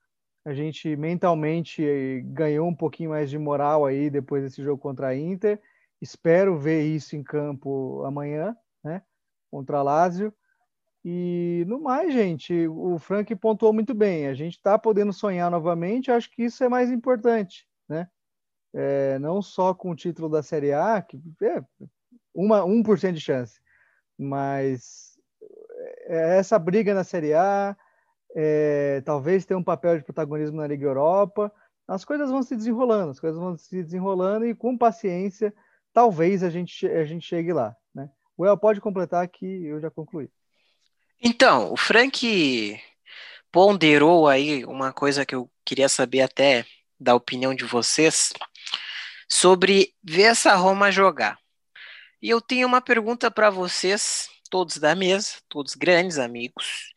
[0.43, 5.15] a gente mentalmente ganhou um pouquinho mais de moral aí depois desse jogo contra a
[5.15, 5.61] Inter.
[6.01, 9.03] Espero ver isso em campo amanhã, né?
[9.51, 10.33] Contra a Lazio.
[11.03, 14.27] E no mais, gente, o Frank pontuou muito bem.
[14.27, 18.07] A gente está podendo sonhar novamente, acho que isso é mais importante, né?
[18.73, 21.63] É, não só com o título da Série A, que é
[22.33, 23.59] uma, 1% de chance,
[24.17, 25.19] mas
[26.05, 27.75] é essa briga na Série A,
[28.35, 31.51] é, talvez ter um papel de protagonismo na Liga Europa.
[31.87, 35.53] As coisas vão se desenrolando, as coisas vão se desenrolando e com paciência,
[35.93, 37.75] talvez a gente, a gente chegue lá.
[37.93, 38.09] Né?
[38.37, 40.29] O El pode completar que eu já concluí.
[41.21, 42.79] Então, o Frank
[43.51, 46.65] ponderou aí uma coisa que eu queria saber até
[46.99, 48.31] da opinião de vocês
[49.27, 51.37] sobre ver essa Roma jogar.
[52.21, 56.93] E eu tenho uma pergunta para vocês, todos da mesa, todos grandes amigos.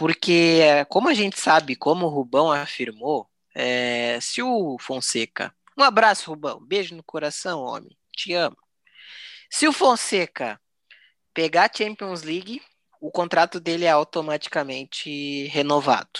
[0.00, 5.54] Porque, como a gente sabe, como o Rubão afirmou, é, se o Fonseca.
[5.76, 6.58] Um abraço, Rubão.
[6.58, 7.94] Beijo no coração, homem.
[8.16, 8.56] Te amo.
[9.50, 10.58] Se o Fonseca
[11.34, 12.62] pegar a Champions League,
[12.98, 16.18] o contrato dele é automaticamente renovado.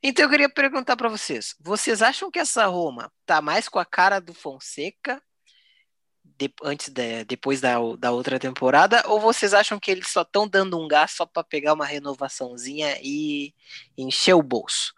[0.00, 3.84] Então eu queria perguntar para vocês: vocês acham que essa Roma tá mais com a
[3.84, 5.20] cara do Fonseca
[6.24, 10.48] de, antes de, depois da, da outra temporada, ou vocês acham que eles só estão
[10.48, 13.54] dando um gás só para pegar uma renovaçãozinha e
[13.96, 14.92] encher o bolso?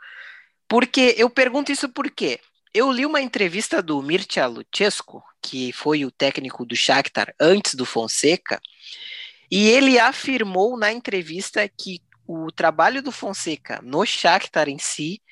[0.69, 2.41] Porque eu pergunto isso porque
[2.73, 7.85] eu li uma entrevista do Mircea Lucescu, que foi o técnico do Shakhtar antes do
[7.85, 8.61] Fonseca,
[9.51, 15.23] e ele afirmou na entrevista que o trabalho do Fonseca no Shakhtar em si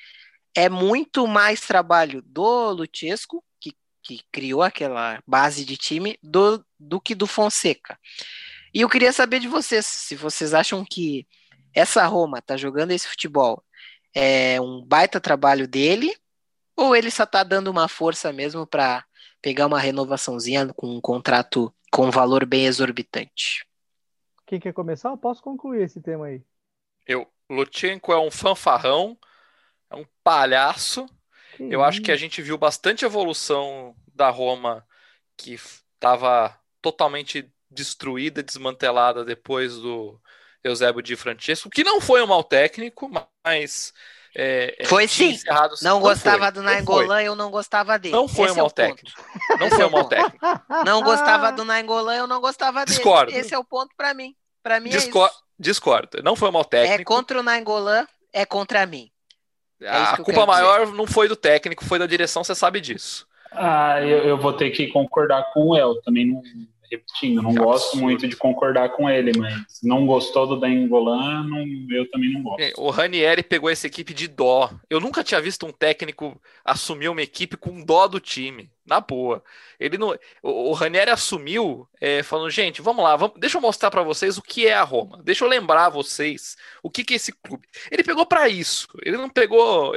[0.55, 3.43] é muito mais trabalho do Lucescu
[4.03, 7.99] que criou aquela base de time do, do que do Fonseca.
[8.75, 11.27] E eu queria saber de vocês, se vocês acham que
[11.75, 13.63] essa Roma tá jogando esse futebol
[14.15, 16.15] é um baita trabalho dele
[16.77, 19.05] ou ele só tá dando uma força mesmo para
[19.41, 23.67] pegar uma renovaçãozinha com um contrato com um valor bem exorbitante?
[24.47, 25.11] Quem quer começar?
[25.11, 26.43] Eu posso concluir esse tema aí.
[27.07, 29.19] Eu, Lutchenko é um fanfarrão,
[29.91, 31.07] é um palhaço,
[31.59, 34.87] eu acho que a gente viu bastante evolução da Roma
[35.37, 40.21] que estava totalmente destruída, desmantelada depois do
[40.63, 43.11] Eusébio de Francesco, que não foi um mau técnico,
[43.45, 43.93] mas
[44.35, 45.39] é, é foi sim.
[45.47, 46.53] Não, não, gostava foi.
[46.53, 48.15] do Nainggolan, eu não gostava dele.
[48.15, 49.23] Não foi Esse um mau é técnico.
[49.59, 50.39] Não foi um mau técnico.
[50.87, 52.97] Não gostava do Nainggolan, eu não gostava dele.
[52.97, 53.33] Discordo.
[53.33, 54.35] Esse é o ponto para mim.
[54.63, 55.43] Para mim Discor é isso.
[55.59, 56.23] Discordo.
[56.23, 57.03] Não foi um mau técnico.
[57.03, 59.12] É contra o Nainggolan, é contra mim.
[59.83, 60.97] É a culpa maior dizer.
[60.97, 63.27] não foi do técnico, foi da direção, você sabe disso.
[63.51, 66.01] Ah, eu, eu vou ter que concordar com o El.
[66.03, 66.43] Também não,
[66.93, 71.47] repetindo, não gosto muito de concordar com ele, mas não gostou do Dangolan,
[71.91, 72.63] eu também não gosto.
[72.79, 74.71] O Ranieri pegou essa equipe de dó.
[74.91, 78.71] Eu nunca tinha visto um técnico assumir uma equipe com dó do time.
[78.85, 79.45] Na boa.
[79.79, 80.09] Ele não,
[80.43, 84.37] o, o Ranieri assumiu é, falando, gente, vamos lá, vamos, deixa eu mostrar para vocês
[84.37, 85.23] o que é a Roma.
[85.23, 87.67] Deixa eu lembrar vocês o que, que é esse clube.
[87.91, 88.89] Ele pegou para isso.
[89.03, 89.95] Ele não pegou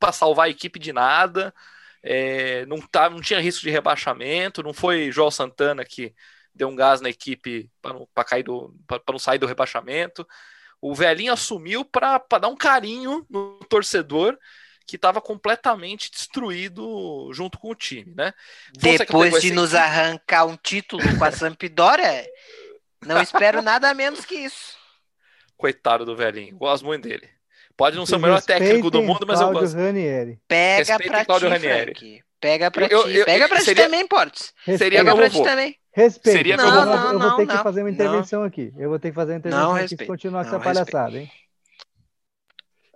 [0.00, 1.54] para salvar a equipe de nada.
[2.02, 6.14] É, não, tá, não tinha risco de rebaixamento, não foi João Santana que
[6.54, 8.08] deu um gás na equipe para não,
[9.08, 10.26] não sair do rebaixamento.
[10.80, 14.38] O velhinho assumiu para dar um carinho no torcedor
[14.86, 18.34] que estava completamente destruído junto com o time, né?
[18.72, 19.82] Depois de nos equipe...
[19.82, 22.26] arrancar um título com a Sampdoria,
[23.04, 24.76] não espero nada menos que isso.
[25.56, 27.28] Coitado do velhinho, gosto muito dele.
[27.76, 29.76] Pode não ser o melhor técnico do mundo, mas eu gosto.
[29.76, 30.38] Ranieri.
[30.46, 31.94] Pega Respeitem pra ti, Ranieri.
[31.94, 32.24] Frank.
[32.44, 33.16] Pega pra eu, ti.
[33.16, 34.52] Eu, Pega pra seria, ti também, Portes.
[34.76, 35.78] Seria Pega pra ti também.
[35.90, 36.36] Respeito.
[36.36, 38.46] Seria não, eu, não, eu vou ter não, que fazer uma intervenção não.
[38.46, 38.70] aqui.
[38.76, 41.32] Eu vou ter que fazer uma intervenção aqui se continuar essa palhaçada, hein?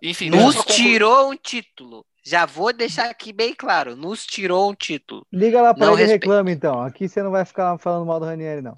[0.03, 2.05] Enfim, nos tirou um título.
[2.23, 3.97] Já vou deixar aqui bem claro.
[3.97, 5.27] Nos tirou um título.
[5.33, 6.83] Liga lá para ele e reclama, então.
[6.83, 8.77] Aqui você não vai ficar falando mal do Ranieri, não.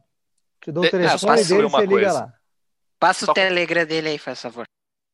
[0.61, 1.95] Te dou o telefone dele e você coisa.
[1.97, 2.33] liga lá.
[3.01, 3.33] Passa Só...
[3.33, 4.67] o Telegram dele aí, faz favor.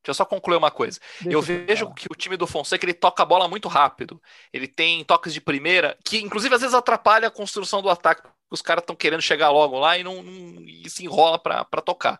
[0.07, 0.99] Deixa eu só concluir uma coisa.
[1.19, 1.95] Deixa eu vejo falar.
[1.95, 4.21] que o time do Fonseca ele toca a bola muito rápido.
[4.53, 8.21] Ele tem toques de primeira, que inclusive às vezes atrapalha a construção do ataque.
[8.49, 12.17] Os caras estão querendo chegar logo lá e não, não e se enrola para tocar.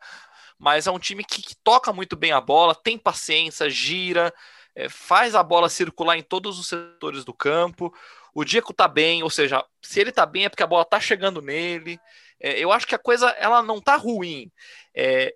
[0.60, 4.34] Mas é um time que, que, toca muito bem a bola, tem paciência, gira,
[4.76, 7.94] é, faz a bola circular em todos os setores do campo.
[8.34, 11.00] O Diego tá bem, ou seja, se ele tá bem é porque a bola tá
[11.00, 11.98] chegando nele.
[12.38, 14.52] É, eu acho que a coisa ela não tá ruim.
[14.94, 15.34] É,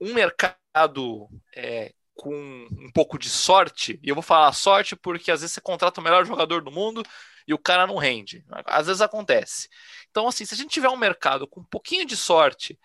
[0.00, 5.30] um mercado mercado é, com um pouco de sorte, e eu vou falar sorte porque
[5.30, 7.02] às vezes você contrata o melhor jogador do mundo
[7.46, 8.44] e o cara não rende.
[8.66, 9.68] Às vezes acontece.
[10.10, 12.78] Então, assim, se a gente tiver um mercado com um pouquinho de sorte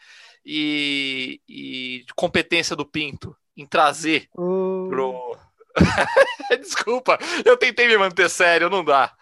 [0.45, 4.87] e, e competência do Pinto em trazer uh...
[4.89, 5.37] pro.
[6.59, 9.13] Desculpa, eu tentei me manter sério, não dá.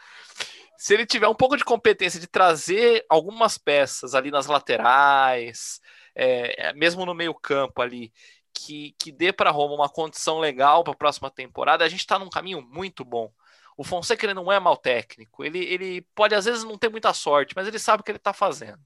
[0.78, 5.82] Se ele tiver um pouco de competência de trazer algumas peças ali nas laterais,
[6.15, 8.12] é, mesmo no meio-campo ali,
[8.56, 12.18] que, que dê para Roma uma condição legal para a próxima temporada, a gente está
[12.18, 13.32] num caminho muito bom.
[13.78, 17.13] O Fonseca ele não é mal técnico, ele, ele pode às vezes não ter muita
[17.13, 18.80] sorte, mas ele sabe o que ele está fazendo.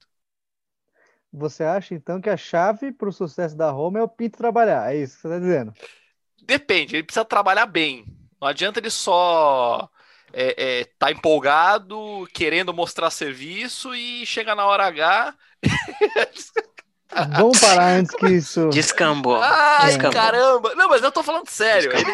[1.32, 4.92] Você acha então que a chave para o sucesso da Roma é o Pinto trabalhar?
[4.92, 5.72] É isso que você está dizendo?
[6.42, 8.04] Depende, ele precisa trabalhar bem.
[8.40, 9.88] Não adianta ele só
[10.32, 15.34] é, é, tá empolgado, querendo mostrar serviço e chega na hora H.
[17.36, 18.68] Vamos parar antes que isso.
[18.70, 19.40] Descambou.
[19.42, 20.12] Ai, Descambou.
[20.12, 20.74] caramba!
[20.74, 21.92] Não, mas eu tô falando sério.
[21.92, 22.10] Ele,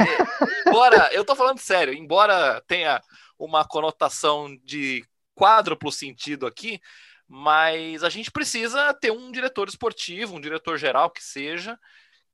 [0.66, 3.02] embora, eu tô falando sério, embora tenha
[3.38, 5.04] uma conotação de
[5.34, 6.80] quádruplo sentido aqui,
[7.28, 11.78] mas a gente precisa ter um diretor esportivo, um diretor geral que seja,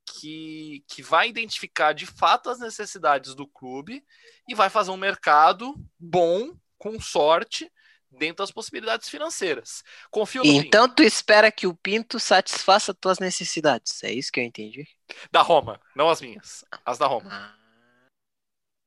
[0.04, 4.04] que, que vai identificar de fato as necessidades do clube
[4.48, 7.70] e vai fazer um mercado bom, com sorte,
[8.18, 9.82] dentro das possibilidades financeiras.
[10.10, 10.96] Confio no Então Pinto.
[10.96, 14.02] tu espera que o Pinto satisfaça tuas necessidades.
[14.04, 14.86] É isso que eu entendi.
[15.30, 16.64] Da Roma, não as minhas.
[16.84, 17.28] As da Roma.
[17.30, 17.54] Ah.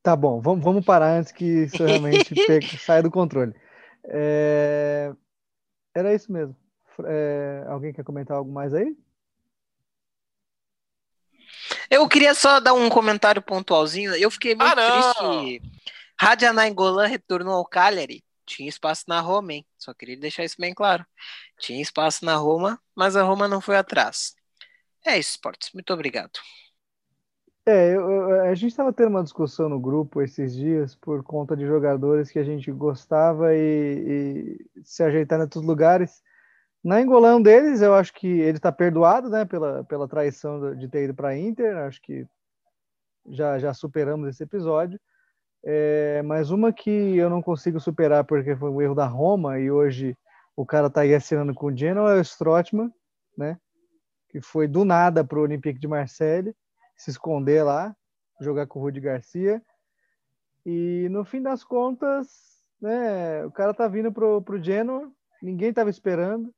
[0.02, 2.32] Tá bom, vamos, vamos parar antes que isso realmente
[2.78, 3.52] saia do controle.
[4.04, 5.12] É...
[5.94, 6.56] Era isso mesmo.
[7.04, 7.64] É...
[7.66, 8.96] Alguém quer comentar algo mais aí?
[11.90, 14.14] Eu queria só dar um comentário pontualzinho.
[14.14, 15.62] Eu fiquei muito ah, triste.
[16.18, 19.66] Radia Nainggolan retornou ao Cagliari tinha espaço na Roma, hein?
[19.76, 21.04] Só queria deixar isso bem claro.
[21.58, 24.34] Tinha espaço na Roma, mas a Roma não foi atrás.
[25.04, 25.70] É isso, Sports.
[25.74, 26.38] Muito obrigado.
[27.68, 31.66] É, eu, a gente estava tendo uma discussão no grupo esses dias por conta de
[31.66, 36.22] jogadores que a gente gostava e, e se ajeitar em outros lugares.
[36.82, 41.04] Na Engolão deles, eu acho que ele está perdoado, né, pela, pela traição de ter
[41.04, 41.76] ido para a Inter.
[41.78, 42.24] Acho que
[43.28, 45.00] já, já superamos esse episódio.
[45.68, 49.68] É, mas uma que eu não consigo superar porque foi um erro da Roma e
[49.68, 50.16] hoje
[50.54, 52.88] o cara tá aí assinando com o Genoa é o Strootman,
[53.36, 53.58] né?
[54.28, 56.54] Que foi do nada para o Olympique de Marseille,
[56.96, 57.96] se esconder lá,
[58.40, 59.60] jogar com o Rudi Garcia.
[60.64, 62.28] E no fim das contas,
[62.80, 65.10] né, o cara tá vindo pro, pro Genoa,
[65.42, 66.54] ninguém tava esperando.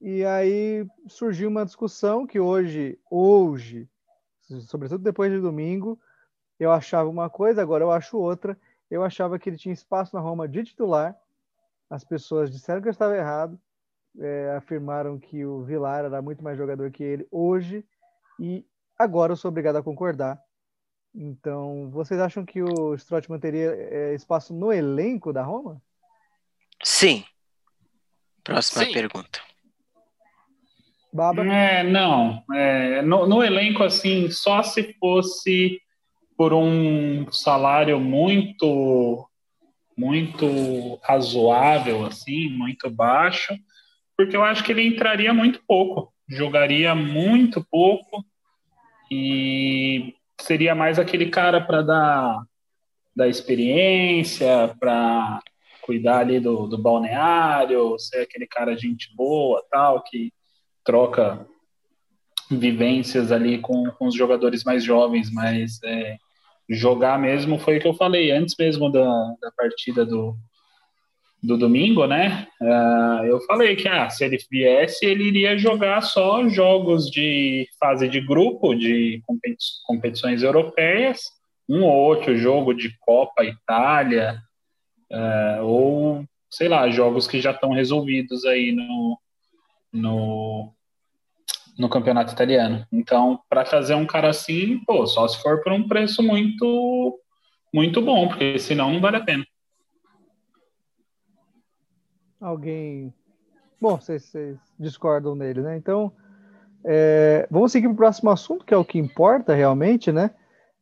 [0.00, 3.88] E aí surgiu uma discussão que hoje, hoje,
[4.66, 5.96] sobretudo depois de domingo,
[6.58, 8.58] eu achava uma coisa, agora eu acho outra.
[8.90, 11.16] Eu achava que ele tinha espaço na Roma de titular.
[11.90, 13.58] As pessoas disseram que eu estava errado,
[14.18, 17.84] é, afirmaram que o Vilar era muito mais jogador que ele hoje,
[18.38, 18.64] e
[18.98, 20.40] agora eu sou obrigado a concordar.
[21.14, 25.80] Então, vocês acham que o Strootman teria é, espaço no elenco da Roma?
[26.82, 27.24] Sim.
[28.44, 28.92] Próxima Sim.
[28.92, 29.40] pergunta.
[31.12, 31.44] Baba?
[31.46, 32.44] É, não.
[32.54, 35.80] É, no, no elenco, assim, só se fosse
[36.38, 39.28] por um salário muito
[39.96, 43.52] muito razoável assim, muito baixo,
[44.16, 48.24] porque eu acho que ele entraria muito pouco, jogaria muito pouco
[49.10, 52.44] e seria mais aquele cara para dar
[53.16, 55.40] da experiência, para
[55.82, 60.32] cuidar ali do, do balneário, ser aquele cara gente boa, tal, que
[60.84, 61.44] troca
[62.48, 66.16] vivências ali com, com os jogadores mais jovens, mas é,
[66.68, 69.04] jogar mesmo foi o que eu falei antes mesmo da,
[69.40, 70.36] da partida do,
[71.42, 72.46] do domingo, né?
[72.60, 78.08] Uh, eu falei que ah, se ele viesse, ele iria jogar só jogos de fase
[78.08, 81.22] de grupo, de competi competições europeias,
[81.68, 84.38] um ou outro jogo de Copa Itália,
[85.12, 89.18] uh, ou sei lá, jogos que já estão resolvidos aí no,
[89.92, 90.72] no,
[91.78, 92.84] no campeonato italiano.
[92.90, 97.20] Então, para fazer um cara assim, pô, só se for por um preço muito
[97.72, 99.44] muito bom, porque senão não vale a pena.
[102.40, 103.12] Alguém.
[103.80, 105.76] Bom, vocês, vocês discordam dele, né?
[105.76, 106.12] Então,
[106.84, 110.30] é, vamos seguir para o próximo assunto, que é o que importa realmente, né?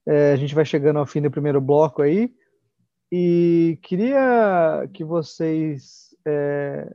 [0.06, 2.32] É, a gente vai chegando ao fim do primeiro bloco aí.
[3.11, 6.14] E queria que vocês.
[6.24, 6.88] É,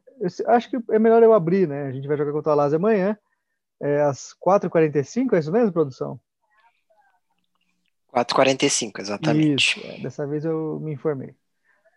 [0.48, 1.88] acho que é melhor eu abrir, né?
[1.88, 3.18] A gente vai jogar contra a Lazio amanhã
[3.82, 6.20] é, às 4h45, é isso mesmo, produção?
[8.14, 9.80] 4h45, exatamente.
[9.80, 11.34] Isso, é, dessa vez eu me informei.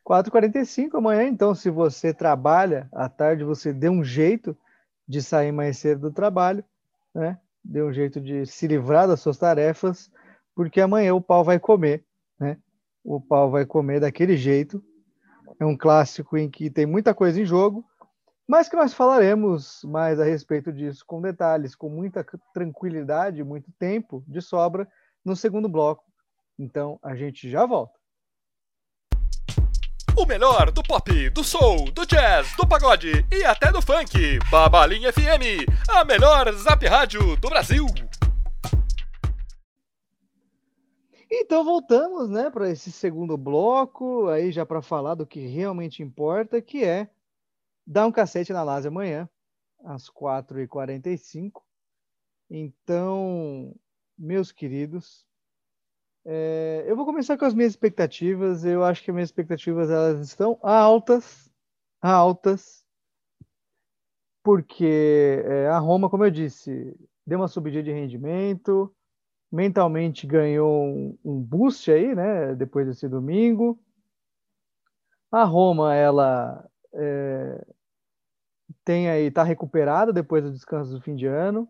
[0.04, 4.56] 4h45 amanhã, então, se você trabalha à tarde, você dê um jeito
[5.06, 6.64] de sair mais cedo do trabalho,
[7.14, 7.38] né?
[7.62, 10.10] Dê um jeito de se livrar das suas tarefas,
[10.54, 12.04] porque amanhã o pau vai comer,
[12.38, 12.58] né?
[13.02, 14.82] O pau vai comer daquele jeito.
[15.58, 17.84] É um clássico em que tem muita coisa em jogo
[18.46, 24.22] Mas que nós falaremos mais a respeito disso com detalhes, com muita tranquilidade, muito tempo
[24.28, 24.86] de sobra
[25.24, 26.04] no segundo bloco.
[26.58, 27.98] Então a gente já volta.
[30.16, 34.38] O melhor do pop, do soul, do jazz, do pagode e até do funk.
[34.50, 37.86] Babalim FM, a melhor zap rádio do Brasil.
[41.28, 46.62] Então voltamos, né, para esse segundo bloco, aí já para falar do que realmente importa,
[46.62, 47.08] que é
[47.86, 49.28] dar um cacete na Lazio amanhã,
[49.84, 51.62] às 4h45.
[52.50, 53.74] Então,
[54.16, 55.26] meus queridos,
[56.24, 58.64] é, eu vou começar com as minhas expectativas.
[58.64, 61.52] Eu acho que as minhas expectativas elas estão altas,
[62.00, 62.84] altas,
[64.42, 68.94] porque é, a Roma, como eu disse, deu uma subida de rendimento,
[69.50, 72.54] mentalmente ganhou um, um boost aí, né?
[72.54, 73.78] Depois desse domingo.
[75.30, 77.64] A Roma, ela é,
[78.84, 81.68] tem aí, está recuperada depois do descanso do fim de ano.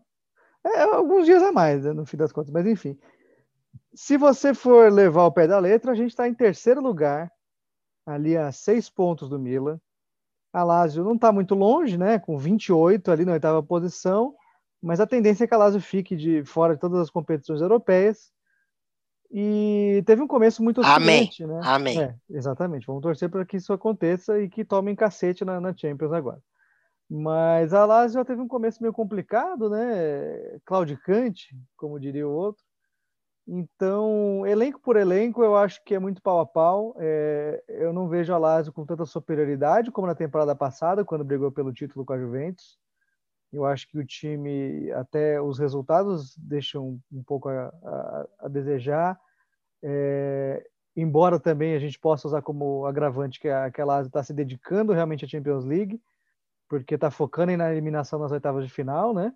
[0.63, 2.97] É, alguns dias a mais, né, no fim das contas, mas enfim.
[3.93, 7.31] Se você for levar o pé da letra, a gente está em terceiro lugar,
[8.05, 9.79] ali a seis pontos do Milan.
[10.53, 12.17] A Lazio não está muito longe, né?
[12.19, 14.33] Com 28 ali na oitava posição,
[14.81, 18.31] mas a tendência é que a Lazio fique de fora de todas as competições europeias.
[19.31, 21.29] E teve um começo muito Amém.
[21.39, 21.59] né?
[21.63, 22.01] Amém.
[22.01, 22.87] É, exatamente.
[22.87, 26.41] Vamos torcer para que isso aconteça e que tomem cacete na, na Champions agora.
[27.09, 30.59] Mas a Lazio já teve um começo meio complicado, né?
[30.65, 32.63] Claudicante, como diria o outro.
[33.47, 36.95] Então, elenco por elenco, eu acho que é muito pau a pau.
[36.97, 41.51] É, eu não vejo a Lazio com tanta superioridade como na temporada passada, quando brigou
[41.51, 42.79] pelo título com a Juventus.
[43.55, 49.17] Eu acho que o time, até os resultados deixam um pouco a, a, a desejar.
[49.81, 50.61] É,
[50.93, 54.33] embora também a gente possa usar como agravante que a, que a Lazio está se
[54.33, 56.01] dedicando realmente à Champions League,
[56.67, 59.33] porque está focando na eliminação nas oitavas de final, né?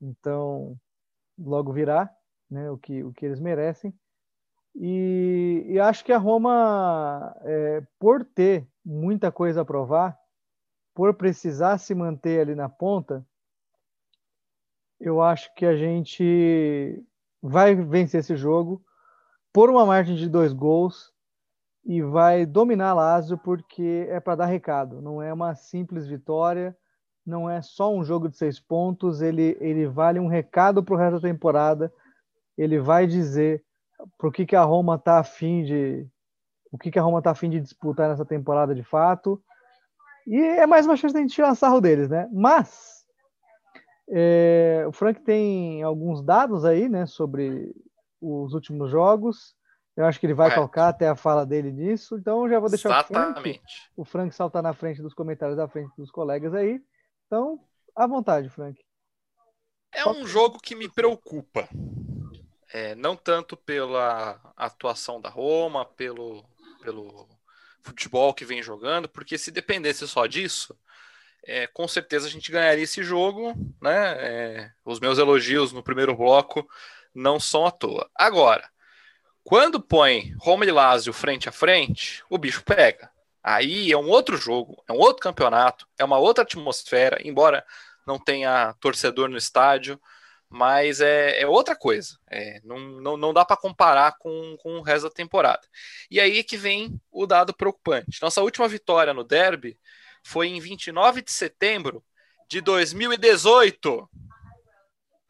[0.00, 0.74] Então,
[1.38, 2.10] logo virá
[2.50, 3.94] né, o, que, o que eles merecem.
[4.74, 10.18] E, e acho que a Roma, é, por ter muita coisa a provar,
[10.94, 13.26] por precisar se manter ali na ponta,
[15.02, 17.04] eu acho que a gente
[17.42, 18.82] vai vencer esse jogo
[19.52, 21.12] por uma margem de dois gols
[21.84, 26.74] e vai dominar Lazio porque é para dar recado, não é uma simples vitória,
[27.26, 30.96] não é só um jogo de seis pontos, ele, ele vale um recado para o
[30.96, 31.92] resto da temporada
[32.56, 33.64] ele vai dizer
[34.18, 36.06] para o que, que a Roma está afim de
[36.70, 39.42] o que, que a Roma está afim de disputar nessa temporada de fato.
[40.26, 42.28] E é mais uma chance de a gente tirar sarro deles, né?
[42.32, 43.01] Mas
[44.08, 47.74] é, o Frank tem alguns dados aí, né, sobre
[48.20, 49.54] os últimos jogos.
[49.96, 52.16] Eu acho que ele vai tocar até a fala dele nisso.
[52.16, 53.30] Então já vou deixar Exatamente.
[53.30, 53.60] o Frank,
[53.96, 56.80] o Frank saltar na frente dos comentários da frente dos colegas aí.
[57.26, 57.60] Então,
[57.94, 58.80] à vontade, Frank.
[59.94, 61.68] É um jogo que me preocupa.
[62.72, 66.42] É, não tanto pela atuação da Roma, pelo,
[66.80, 67.28] pelo
[67.82, 70.74] futebol que vem jogando, porque se dependesse só disso,
[71.44, 74.16] é, com certeza a gente ganharia esse jogo, né?
[74.18, 76.68] É, os meus elogios no primeiro bloco
[77.14, 78.08] não são à toa.
[78.14, 78.68] Agora,
[79.44, 83.10] quando põe Roma e Lazio frente a frente, o bicho pega.
[83.42, 87.64] Aí é um outro jogo, é um outro campeonato, é uma outra atmosfera, embora
[88.06, 90.00] não tenha torcedor no estádio,
[90.48, 92.18] mas é, é outra coisa.
[92.30, 95.66] É, não, não, não dá para comparar com, com o resto da temporada.
[96.10, 98.22] E aí que vem o dado preocupante.
[98.22, 99.76] Nossa última vitória no Derby
[100.22, 102.02] foi em 29 de setembro
[102.48, 104.08] de 2018.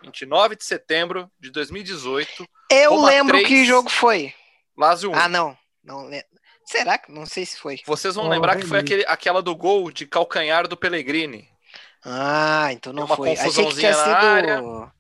[0.03, 2.47] 29 de setembro de 2018.
[2.71, 4.35] Eu Roma lembro 3, que jogo foi.
[4.77, 5.15] Lazio 1.
[5.15, 5.57] Ah, não.
[5.83, 6.11] não
[6.65, 7.13] Será que?
[7.13, 7.79] Não sei se foi.
[7.87, 11.49] Vocês vão oh, lembrar que foi aquele, aquela do gol de calcanhar do Pellegrini.
[12.05, 13.33] Ah, então não foi.
[13.33, 14.09] Achei que tinha sido...
[14.09, 14.93] Área.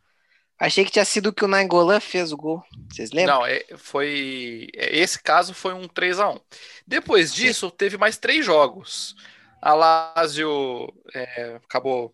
[0.62, 2.62] Achei que tinha sido o que o Nainggolan fez o gol.
[2.88, 3.40] Vocês lembram?
[3.40, 4.68] Não, é, foi.
[4.76, 6.40] É, esse caso foi um 3 a 1
[6.86, 7.74] Depois disso, Sim.
[7.76, 9.16] teve mais três jogos.
[9.62, 12.12] A Lazio é, acabou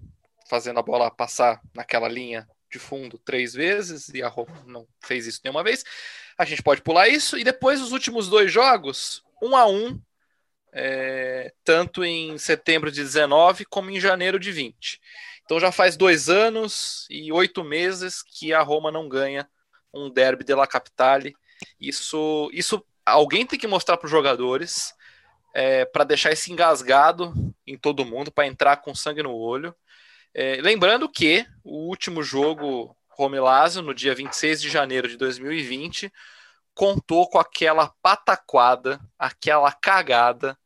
[0.49, 5.26] fazendo a bola passar naquela linha de fundo três vezes e a Roma não fez
[5.26, 5.82] isso nenhuma vez.
[6.36, 7.38] A gente pode pular isso.
[7.38, 9.99] E depois, os últimos dois jogos, um a um,
[10.72, 15.01] é, tanto em setembro de 19 como em janeiro de 20.
[15.42, 19.49] Então já faz dois anos e oito meses que a Roma não ganha
[19.92, 21.34] um derby della Capitale.
[21.80, 24.92] Isso, isso alguém tem que mostrar para os jogadores
[25.59, 27.34] é, para deixar esse engasgado
[27.66, 29.74] em todo mundo, para entrar com sangue no olho.
[30.32, 36.12] É, lembrando que o último jogo Rome Lazio, no dia 26 de janeiro de 2020,
[36.72, 40.56] contou com aquela pataquada, aquela cagada,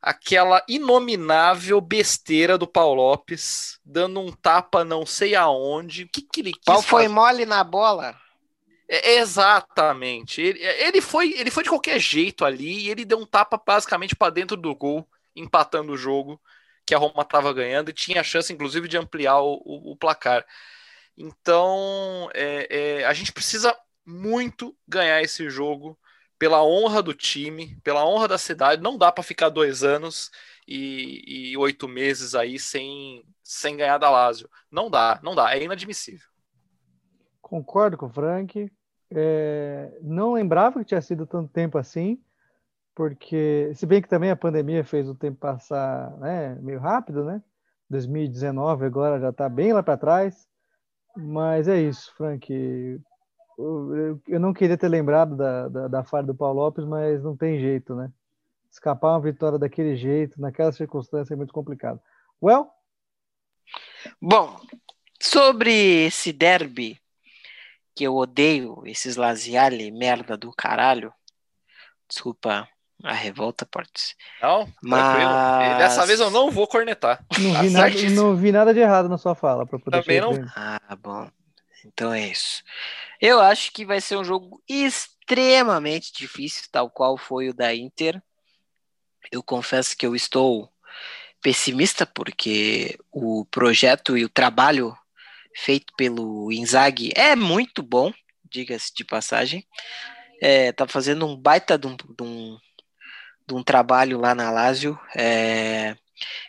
[0.00, 6.04] aquela inominável besteira do Paulo Lopes, dando um tapa não sei aonde.
[6.04, 8.16] O que, que ele quis Qual foi mole na bola?
[8.88, 10.40] É, exatamente.
[10.40, 14.16] Ele, ele, foi, ele foi de qualquer jeito ali e ele deu um tapa basicamente
[14.16, 16.40] para dentro do gol, empatando o jogo
[16.86, 19.96] que a Roma estava ganhando e tinha a chance, inclusive, de ampliar o, o, o
[19.96, 20.44] placar.
[21.16, 23.76] Então, é, é, a gente precisa
[24.06, 25.98] muito ganhar esse jogo
[26.38, 28.80] pela honra do time, pela honra da cidade.
[28.80, 30.30] Não dá para ficar dois anos
[30.66, 34.48] e, e, oito meses aí sem, sem ganhar da Lazio.
[34.70, 36.26] Não dá, não dá, é inadmissível.
[37.42, 38.70] Concordo com o Frank.
[39.10, 42.20] É, não lembrava que tinha sido tanto tempo assim,
[42.94, 47.42] porque, se bem que também a pandemia fez o tempo passar né, meio rápido, né?
[47.88, 50.46] 2019 agora já está bem lá para trás.
[51.16, 53.00] Mas é isso, Frank
[53.58, 57.58] eu não queria ter lembrado da, da, da falha do Paulo Lopes, mas não tem
[57.58, 58.10] jeito, né?
[58.70, 62.00] Escapar uma vitória daquele jeito, naquela circunstância, é muito complicado.
[62.40, 62.68] Well?
[64.22, 64.60] Bom,
[65.20, 67.00] sobre esse derby,
[67.98, 71.12] que eu odeio, esses Laziale, merda do caralho.
[72.08, 72.68] Desculpa
[73.02, 74.14] a revolta, Portes.
[74.40, 75.78] Não, mas...
[75.78, 77.26] Dessa vez eu não vou cornetar.
[77.40, 79.66] Não vi, tá nada, não vi nada de errado na sua fala.
[79.66, 80.30] Pra poder Também não.
[80.54, 81.28] Ah, bom.
[81.84, 82.62] Então é isso.
[83.20, 88.22] Eu acho que vai ser um jogo extremamente difícil, tal qual foi o da Inter.
[89.32, 90.72] Eu confesso que eu estou
[91.42, 94.96] pessimista porque o projeto e o trabalho
[95.58, 98.12] feito pelo Inzaghi é muito bom,
[98.44, 99.66] diga-se de passagem.
[100.40, 102.56] É, tá fazendo um baita de um, de um,
[103.46, 104.98] de um trabalho lá na Lazio.
[105.16, 105.96] É,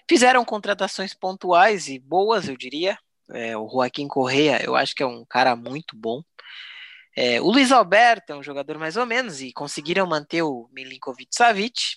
[0.08, 2.98] fizeram contratações pontuais e boas, eu diria.
[3.32, 6.22] É, o Joaquim Correia, eu acho que é um cara muito bom.
[7.18, 11.36] É, o Luiz Alberto é um jogador mais ou menos e conseguiram manter o Milinkovic
[11.36, 11.96] Savic.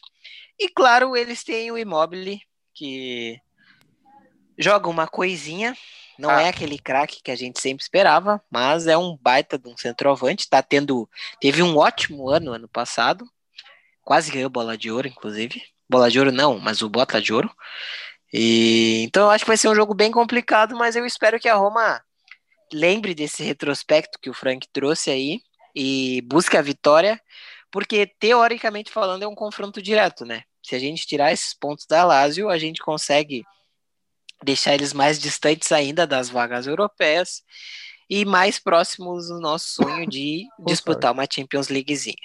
[0.58, 2.40] E claro, eles têm o Immobile,
[2.74, 3.38] que
[4.58, 5.76] joga uma coisinha.
[6.18, 6.42] Não ah.
[6.42, 10.48] é aquele craque que a gente sempre esperava, mas é um baita de um centroavante.
[10.48, 11.08] Tá tendo,
[11.40, 13.26] teve um ótimo ano ano passado,
[14.02, 15.62] quase ganhou bola de ouro, inclusive.
[15.88, 17.50] Bola de ouro não, mas o bota de ouro.
[18.32, 21.48] E, então eu acho que vai ser um jogo bem complicado, mas eu espero que
[21.48, 22.02] a Roma
[22.72, 25.40] lembre desse retrospecto que o Frank trouxe aí
[25.74, 27.20] e busque a vitória,
[27.70, 30.44] porque teoricamente falando é um confronto direto, né?
[30.62, 33.44] Se a gente tirar esses pontos da Lazio, a gente consegue
[34.42, 37.42] deixar eles mais distantes ainda das vagas europeias
[38.08, 42.16] e mais próximos do nosso sonho de disputar uma Champions Leaguezinha.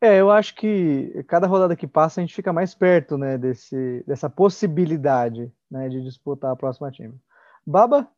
[0.00, 4.04] É, eu acho que cada rodada que passa a gente fica mais perto, né, desse,
[4.06, 7.14] dessa possibilidade, né, de disputar a próxima time.
[7.66, 8.08] Baba?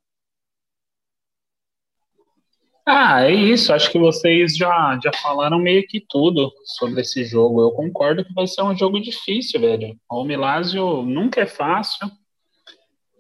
[2.87, 3.73] Ah, é isso.
[3.73, 7.61] Acho que vocês já, já falaram meio que tudo sobre esse jogo.
[7.61, 9.97] Eu concordo que vai ser um jogo difícil, velho.
[10.11, 12.11] O Milásio nunca é fácil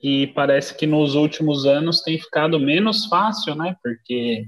[0.02, 3.76] e parece que nos últimos anos tem ficado menos fácil, né?
[3.82, 4.46] Porque,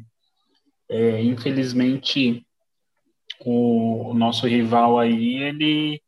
[0.88, 2.44] é, infelizmente,
[3.44, 6.00] o, o nosso rival aí, ele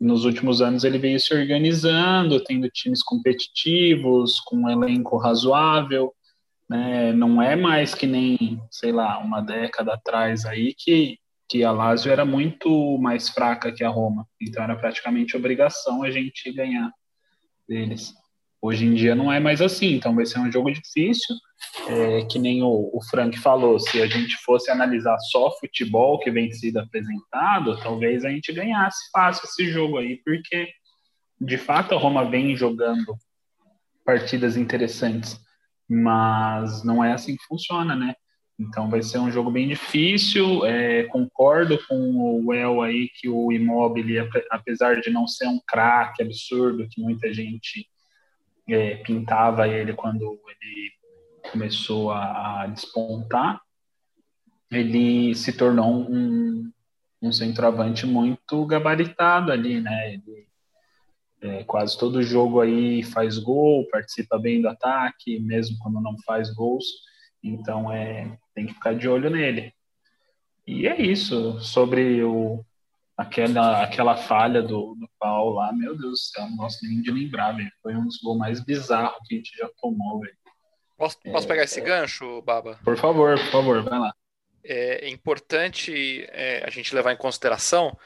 [0.00, 6.12] nos últimos anos ele veio se organizando, tendo times competitivos, com um elenco razoável,
[6.72, 7.12] né?
[7.12, 12.10] Não é mais que nem, sei lá, uma década atrás aí que, que a Lazio
[12.10, 16.90] era muito mais fraca que a Roma, então era praticamente obrigação a gente ganhar
[17.68, 18.14] deles.
[18.60, 21.36] Hoje em dia não é mais assim, então vai ser um jogo difícil,
[21.88, 26.30] é, que nem o, o Frank falou, se a gente fosse analisar só futebol que
[26.30, 30.68] vem sido apresentado, talvez a gente ganhasse fácil esse jogo aí, porque
[31.38, 33.14] de fato a Roma vem jogando
[34.06, 35.38] partidas interessantes,
[35.88, 38.14] mas não é assim que funciona, né?
[38.58, 40.64] Então vai ser um jogo bem difícil.
[40.64, 46.22] É, concordo com o El aí que o Immobile, apesar de não ser um craque
[46.22, 47.88] absurdo que muita gente
[48.68, 50.92] é, pintava ele quando ele
[51.50, 53.60] começou a, a, despontar,
[54.70, 56.70] ele se tornou um,
[57.20, 60.14] um centroavante muito gabaritado ali, né?
[60.14, 60.46] Ele,
[61.42, 66.54] é, quase todo jogo aí faz gol, participa bem do ataque, mesmo quando não faz
[66.54, 66.84] gols.
[67.42, 69.74] Então é, tem que ficar de olho nele.
[70.64, 71.60] E é isso.
[71.60, 72.64] Sobre o,
[73.16, 77.10] aquela, aquela falha do, do Paulo lá, meu Deus do céu, não gosto nem de
[77.10, 77.72] lembrar, velho.
[77.82, 80.36] Foi um dos gols mais bizarros que a gente já tomou, velho.
[80.96, 82.78] Posso, posso é, pegar esse gancho, Baba?
[82.84, 84.14] Por favor, por favor, vai lá.
[84.64, 87.98] É importante é, a gente levar em consideração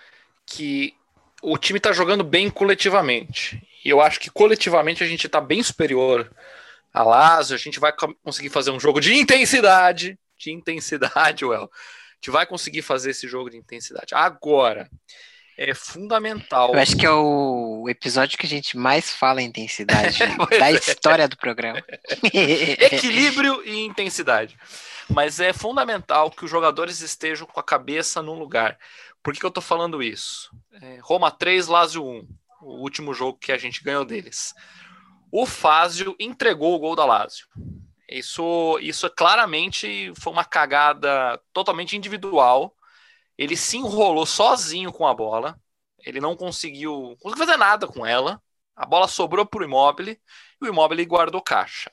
[0.46, 0.94] que
[1.42, 3.62] o time está jogando bem coletivamente.
[3.84, 6.30] E eu acho que coletivamente a gente está bem superior
[6.92, 7.54] a Lazio.
[7.54, 7.92] A gente vai
[8.24, 10.18] conseguir fazer um jogo de intensidade.
[10.38, 11.64] De intensidade, Well.
[11.64, 14.14] A gente vai conseguir fazer esse jogo de intensidade.
[14.14, 14.90] Agora,
[15.56, 16.74] é fundamental.
[16.74, 20.18] Eu acho que é o episódio que a gente mais fala em intensidade
[20.58, 20.74] da é.
[20.74, 21.82] história do programa.
[22.32, 24.56] Equilíbrio e intensidade.
[25.08, 28.78] Mas é fundamental que os jogadores estejam com a cabeça no lugar.
[29.22, 30.50] Por que, que eu estou falando isso?
[30.80, 32.28] É, Roma 3, Lazio 1,
[32.62, 34.54] o último jogo que a gente ganhou deles.
[35.32, 37.46] O Fázio entregou o gol da Lazio.
[38.08, 42.74] Isso, isso é claramente foi uma cagada totalmente individual.
[43.36, 45.58] Ele se enrolou sozinho com a bola.
[46.04, 48.40] Ele não conseguiu, conseguiu fazer nada com ela.
[48.74, 50.20] A bola sobrou para o Immobile
[50.60, 51.90] e o Immobile guardou caixa.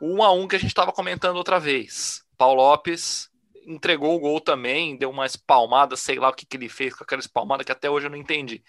[0.00, 2.24] O 1 a 1 que a gente estava comentando outra vez.
[2.36, 3.30] Paulo Lopes
[3.66, 7.04] entregou o gol também, deu uma espalmada, sei lá o que, que ele fez com
[7.04, 8.62] aquela espalmada que até hoje eu não entendi.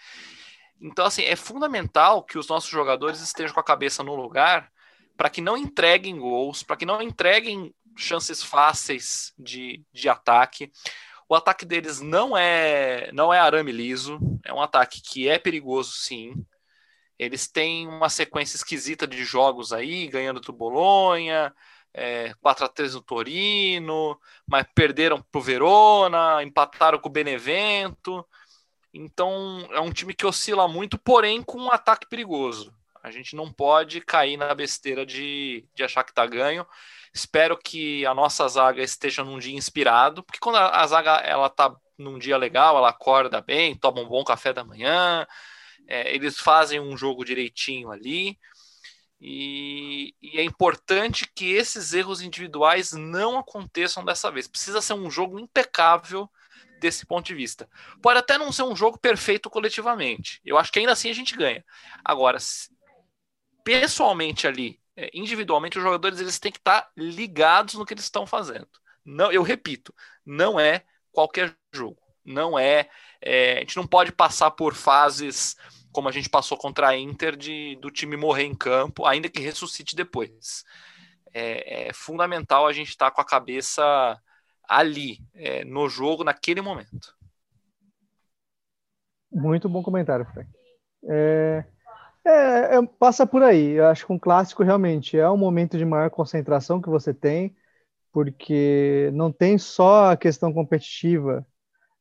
[0.82, 4.72] Então, assim, é fundamental que os nossos jogadores estejam com a cabeça no lugar
[5.16, 10.72] para que não entreguem gols, para que não entreguem chances fáceis de, de ataque.
[11.28, 15.92] O ataque deles não é não é arame liso, é um ataque que é perigoso
[15.92, 16.34] sim.
[17.18, 21.52] Eles têm uma sequência esquisita de jogos aí, ganhando do Bolonha,
[21.98, 28.24] é, 4 a 3 no Torino, mas perderam para o Verona, empataram com o Benevento.
[28.94, 32.72] Então é um time que oscila muito, porém com um ataque perigoso.
[33.02, 36.68] A gente não pode cair na besteira de, de achar que está ganho.
[37.12, 41.50] Espero que a nossa zaga esteja num dia inspirado, porque quando a, a zaga ela
[41.50, 45.26] tá num dia legal, ela acorda bem, toma um bom café da manhã,
[45.88, 48.38] é, eles fazem um jogo direitinho ali.
[49.20, 54.48] E, e, é importante que esses erros individuais não aconteçam dessa vez.
[54.48, 56.30] Precisa ser um jogo impecável
[56.80, 57.68] desse ponto de vista.
[58.02, 60.40] Pode até não ser um jogo perfeito coletivamente.
[60.46, 61.66] Eu acho que ainda assim a gente ganha.
[62.06, 62.38] Agora,
[63.64, 68.26] pessoalmente ali, é, individualmente, os jogadores eles têm que estar ligados no que eles estão
[68.26, 68.70] fazendo.
[69.04, 69.94] Não, eu repito,
[70.26, 71.98] não é qualquer jogo.
[72.24, 72.90] Não é,
[73.22, 75.56] é, a gente não pode passar por fases
[75.98, 79.42] como a gente passou contra a Inter de do time morrer em campo, ainda que
[79.42, 80.64] ressuscite depois.
[81.34, 83.82] É, é fundamental a gente estar com a cabeça
[84.70, 87.16] ali, é, no jogo, naquele momento.
[89.32, 90.48] Muito bom comentário, Frank.
[91.04, 91.66] É,
[92.24, 93.72] é, é, passa por aí.
[93.72, 97.58] Eu acho que um clássico realmente é um momento de maior concentração que você tem,
[98.14, 101.44] porque não tem só a questão competitiva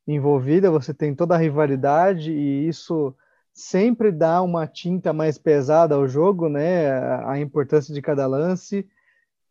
[0.06, 3.16] envolvida, você tem toda a rivalidade e isso
[3.56, 6.92] sempre dá uma tinta mais pesada ao jogo, né?
[7.24, 8.86] A importância de cada lance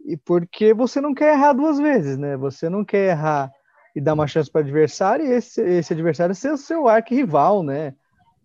[0.06, 2.38] e porque você não quer errar duas vezes, né?
[2.38, 3.52] Você não quer errar
[3.96, 7.64] e dar uma chance para o adversário e esse, esse adversário ser o seu arquirrival,
[7.64, 7.96] né?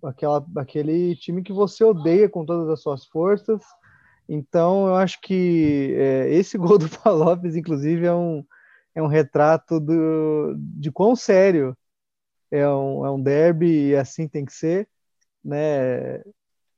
[0.02, 3.62] Aquela, aquele time que você odeia com todas as suas forças.
[4.26, 8.42] Então, eu acho que é, esse gol do Paulo Lopes, inclusive, é um,
[8.94, 11.76] é um retrato do, de quão sério
[12.50, 14.88] é um, é um derby e assim tem que ser,
[15.45, 16.22] né?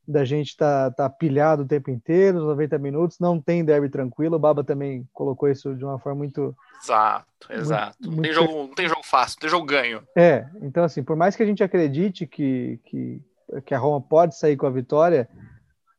[0.07, 4.37] da gente tá, tá pilhado o tempo inteiro, os 90 minutos, não tem derby tranquilo.
[4.37, 6.57] O Baba também colocou isso de uma forma muito.
[6.83, 7.97] Exato, exato.
[8.01, 10.03] Muito, não, tem jogo, não tem jogo fácil, não tem jogo ganho.
[10.17, 13.23] É, então, assim, por mais que a gente acredite que, que,
[13.65, 15.29] que a Roma pode sair com a vitória,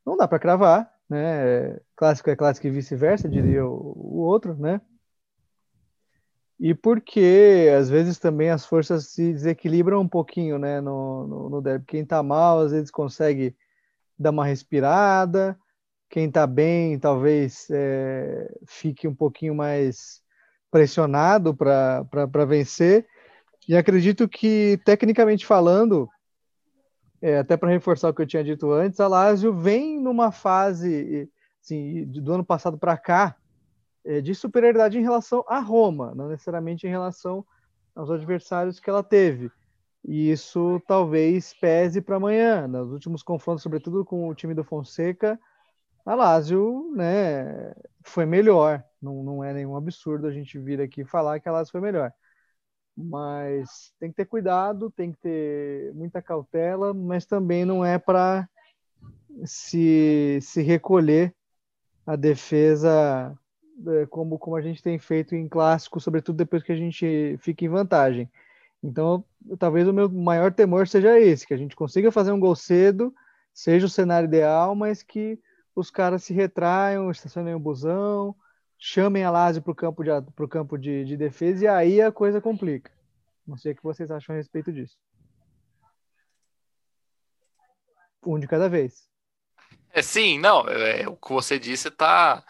[0.04, 1.78] não dá para cravar, né?
[1.96, 4.80] Clássico é clássico e vice-versa, diria o, o outro, né?
[6.58, 11.62] E porque às vezes também as forças se desequilibram um pouquinho, né, no, no, no
[11.62, 11.84] derby.
[11.86, 13.56] Quem tá mal, às vezes consegue
[14.18, 15.58] dar uma respirada.
[16.08, 20.22] Quem está bem, talvez é, fique um pouquinho mais
[20.70, 23.06] pressionado para vencer.
[23.68, 26.08] E acredito que, tecnicamente falando,
[27.20, 31.28] é, até para reforçar o que eu tinha dito antes, a Lazio vem numa fase
[31.60, 33.34] assim, do ano passado para cá
[34.22, 37.44] de superioridade em relação à Roma, não necessariamente em relação
[37.94, 39.50] aos adversários que ela teve.
[40.04, 42.68] E isso talvez pese para amanhã.
[42.68, 45.40] Nos últimos confrontos, sobretudo com o time do Fonseca,
[46.04, 48.84] a Lazio né, foi melhor.
[49.00, 52.12] Não, não é nenhum absurdo a gente vir aqui falar que a Lazio foi melhor.
[52.96, 58.48] Mas tem que ter cuidado, tem que ter muita cautela, mas também não é para
[59.44, 61.34] se, se recolher
[62.06, 63.36] a defesa
[64.10, 67.68] como, como a gente tem feito em clássico, sobretudo depois que a gente fica em
[67.68, 68.30] vantagem.
[68.82, 69.24] Então,
[69.58, 73.14] talvez o meu maior temor seja esse, que a gente consiga fazer um gol cedo,
[73.52, 75.38] seja o cenário ideal, mas que
[75.74, 78.34] os caras se retraiam, estacionem o busão,
[78.78, 82.12] chamem a Lazio para o campo, de, pro campo de, de defesa e aí a
[82.12, 82.92] coisa complica.
[83.46, 84.96] Não sei o que vocês acham a respeito disso.
[88.26, 89.08] Um de cada vez.
[89.90, 92.44] É, sim, não, é, o que você disse está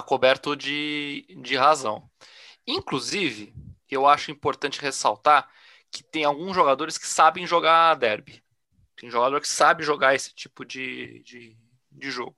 [0.00, 2.08] tá coberto de, de razão.
[2.66, 3.54] Inclusive,
[3.90, 5.48] eu acho importante ressaltar
[5.90, 8.42] que tem alguns jogadores que sabem jogar derby.
[8.96, 11.56] Tem jogador que sabe jogar esse tipo de, de,
[11.90, 12.36] de jogo.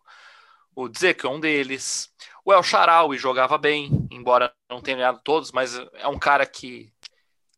[0.75, 2.13] O Dzeko é um deles.
[2.45, 6.93] O El Sharawi jogava bem, embora não tenha ganhado todos, mas é um cara que.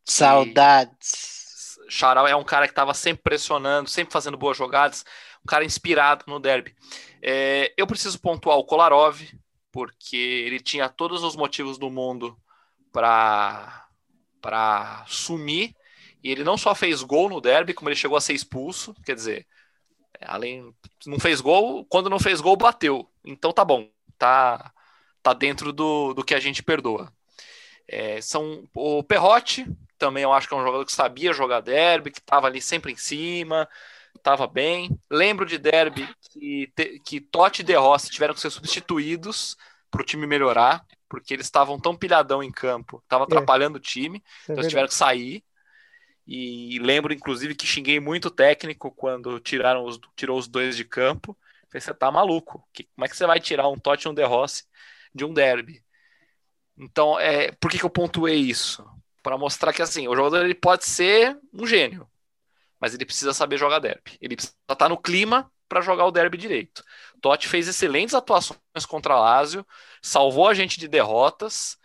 [0.05, 1.77] Saudades.
[1.89, 5.03] Charal é um cara que estava sempre pressionando, sempre fazendo boas jogadas,
[5.43, 6.73] um cara inspirado no derby.
[7.21, 9.21] É, eu preciso pontuar o Kolarov,
[9.71, 12.37] porque ele tinha todos os motivos do mundo
[12.91, 13.85] para
[15.07, 15.75] sumir,
[16.23, 19.15] e ele não só fez gol no derby, como ele chegou a ser expulso, quer
[19.15, 19.47] dizer,
[20.21, 20.73] além
[21.05, 23.09] não fez gol, quando não fez gol bateu.
[23.25, 24.71] Então tá bom, tá
[25.23, 27.11] tá dentro do, do que a gente perdoa.
[27.87, 29.65] É, são o Perrotti
[30.01, 32.91] também eu acho que é um jogador que sabia jogar derby, que estava ali sempre
[32.91, 33.69] em cima,
[34.15, 34.89] estava bem.
[35.09, 36.71] Lembro de derby que,
[37.05, 39.57] que Totti e De Rossi tiveram que ser substituídos
[39.89, 43.25] para o time melhorar, porque eles estavam tão pilhadão em campo, estava é.
[43.25, 45.43] atrapalhando o time, é então eles tiveram que sair.
[46.25, 50.85] E lembro, inclusive, que xinguei muito o técnico quando tiraram os, tirou os dois de
[50.85, 51.37] campo.
[51.67, 52.65] Falei, você tá maluco?
[52.71, 54.63] Que, como é que você vai tirar um Totti e um De Rossi
[55.13, 55.83] de um derby?
[56.77, 58.85] Então, é, por que, que eu pontuei isso?
[59.21, 62.07] Para mostrar que assim, o jogador ele pode ser um gênio,
[62.81, 64.17] mas ele precisa saber jogar derby.
[64.19, 66.83] Ele precisa estar no clima para jogar o derby direito.
[67.21, 69.65] Totti fez excelentes atuações contra Lazio,
[70.01, 71.77] salvou a gente de derrotas,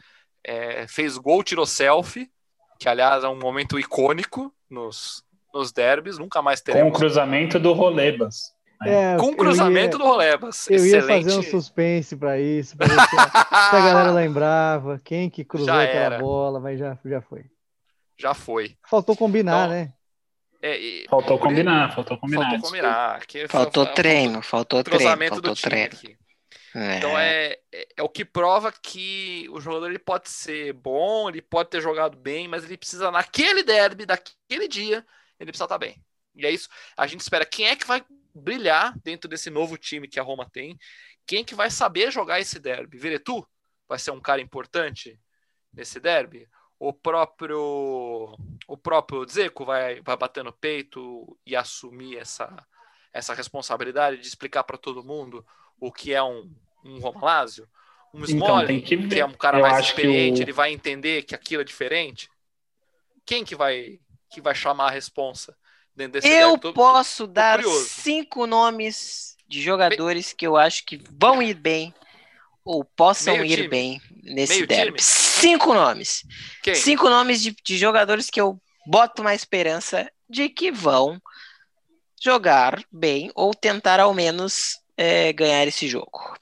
[0.43, 2.31] é, fez gol, tirou selfie,
[2.81, 5.23] que aliás é um momento icônico nos,
[5.53, 6.91] nos derbys, nunca mais teremos.
[6.91, 8.57] Com o cruzamento do Rolebas.
[8.85, 10.69] É, com o cruzamento ia, do Rolebas.
[10.69, 10.95] Eu Excelente.
[10.95, 15.31] ia fazer um suspense para isso, para ver se a, se a, galera lembrava quem
[15.31, 16.19] que cruzou já aquela era.
[16.19, 17.47] bola, mas já, já foi.
[18.19, 18.77] Já foi.
[18.85, 19.93] Faltou combinar, então, né?
[20.63, 22.51] É, e, faltou combinar, faltou combinar.
[22.51, 23.21] Faltou combinar.
[23.49, 26.17] faltou treino, faltou treino, faltou treino.
[26.75, 26.99] É.
[26.99, 31.41] Então é, é, é, o que prova que o jogador ele pode ser bom, ele
[31.41, 35.05] pode ter jogado bem, mas ele precisa, naquele derby, daquele dia,
[35.41, 36.05] ele precisa estar bem.
[36.35, 36.69] E é isso.
[36.95, 38.05] A gente espera quem é que vai
[38.35, 40.79] brilhar dentro desse novo time que a Roma tem,
[41.27, 42.99] quem é que vai saber jogar esse derby.
[42.99, 43.47] Veretu
[43.89, 45.19] vai ser um cara importante
[45.73, 46.47] nesse derby.
[46.79, 52.67] O próprio o próprio Dzeko vai, vai bater no peito e assumir essa,
[53.13, 55.47] essa responsabilidade de explicar para todo mundo
[55.81, 56.51] o que é um,
[56.85, 57.69] um Romalásio?
[58.13, 60.43] Um Smalling, então, que, que, é um cara mais experiente, o...
[60.43, 62.31] ele vai entender que aquilo é diferente?
[63.25, 64.01] Quem que vai,
[64.31, 65.57] que vai chamar a responsa
[65.95, 71.03] dentro desse Eu tô, posso tô, dar cinco nomes de jogadores que eu acho que
[71.11, 71.95] vão ir bem
[72.67, 73.69] ou possam Meio ir time.
[73.69, 74.99] bem nesse Meio derby.
[74.99, 75.01] Time.
[75.01, 76.25] Cinco nomes.
[76.63, 76.75] Quem?
[76.75, 81.23] Cinco nomes de, de jogadores que eu boto uma esperança de que vão
[82.21, 86.37] jogar bem ou tentar ao menos é, ganhar esse jogo.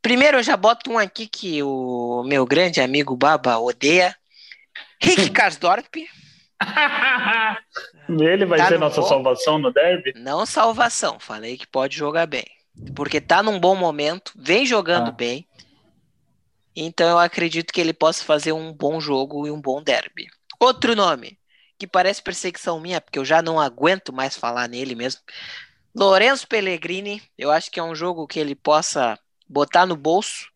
[0.00, 4.16] Primeiro, eu já boto um aqui que o meu grande amigo Baba odeia.
[5.02, 5.94] Rick Karsdorp.
[8.08, 9.08] Ele vai tá ser nossa bom...
[9.08, 10.12] salvação no derby?
[10.16, 12.46] Não salvação, falei que pode jogar bem.
[12.94, 15.12] Porque tá num bom momento, vem jogando ah.
[15.12, 15.46] bem.
[16.82, 20.28] Então eu acredito que ele possa fazer um bom jogo e um bom derby.
[20.58, 21.38] Outro nome,
[21.78, 25.20] que parece perseguição minha, porque eu já não aguento mais falar nele mesmo.
[25.94, 30.50] Lourenço Pellegrini, eu acho que é um jogo que ele possa botar no bolso,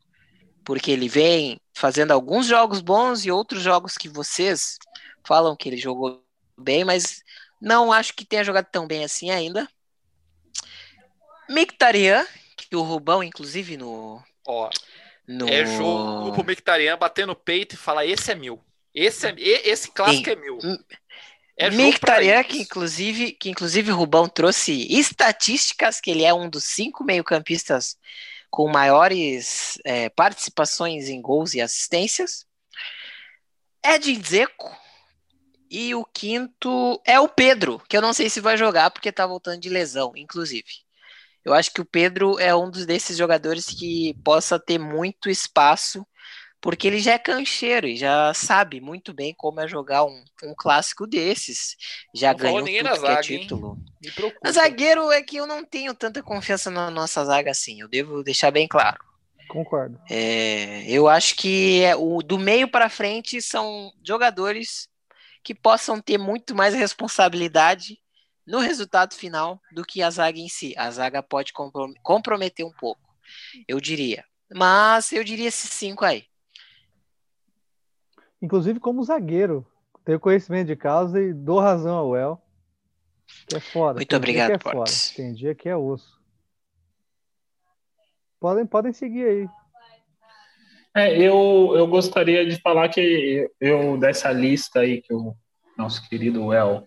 [0.64, 4.78] porque ele vem fazendo alguns jogos bons e outros jogos que vocês
[5.26, 6.24] falam que ele jogou
[6.58, 7.22] bem, mas
[7.60, 9.68] não acho que tenha jogado tão bem assim ainda.
[11.50, 14.22] Mictarian, que o Rubão, inclusive, no.
[14.46, 14.70] Ó,
[15.26, 15.48] no...
[15.48, 18.60] É jogo pro Mictarian bater no peito e falar: esse é meu.
[18.94, 19.34] Esse, é,
[19.68, 20.58] esse clássico é meu.
[21.56, 26.64] É Mictarian, que inclusive, que inclusive o Rubão trouxe estatísticas que ele é um dos
[26.64, 27.96] cinco meio-campistas
[28.50, 32.46] com maiores é, participações em gols e assistências.
[33.84, 34.84] Edin Dzeko.
[35.70, 39.26] E o quinto é o Pedro, que eu não sei se vai jogar porque tá
[39.26, 40.84] voltando de lesão, inclusive.
[41.45, 46.07] Eu acho que o Pedro é um dos desses jogadores que possa ter muito espaço
[46.64, 50.55] porque ele já é cancheiro e já sabe muito bem como é jogar um, um
[50.57, 51.76] clássico desses.
[52.14, 53.78] Já não ganhou tudo que zaga, é título.
[54.51, 58.51] Zagueiro é que eu não tenho tanta confiança na nossa zaga assim, eu devo deixar
[58.51, 58.97] bem claro.
[59.47, 60.01] Concordo.
[60.09, 64.88] É, eu acho que é, o do meio para frente são jogadores
[65.42, 68.01] que possam ter muito mais responsabilidade
[68.47, 70.74] no resultado final do que a zaga em si.
[70.76, 71.53] A zaga pode
[72.03, 73.01] comprometer um pouco,
[73.66, 74.24] eu diria.
[74.55, 76.24] Mas eu diria esses cinco aí
[78.45, 79.66] inclusive como zagueiro.
[80.05, 82.40] Tenho conhecimento de causa e dou razão ao El.
[83.49, 83.95] Que é foda.
[83.95, 84.90] Muito obrigado, é foda.
[85.16, 86.22] Tem dia que é osso.
[88.38, 89.49] Podem, podem seguir aí.
[90.95, 95.34] É, eu, eu gostaria de falar que eu, dessa lista aí que o,
[95.76, 96.86] nosso querido El,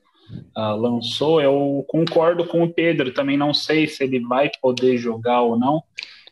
[0.56, 3.14] uh, lançou, eu concordo com o Pedro.
[3.14, 5.84] Também não sei se ele vai poder jogar ou não.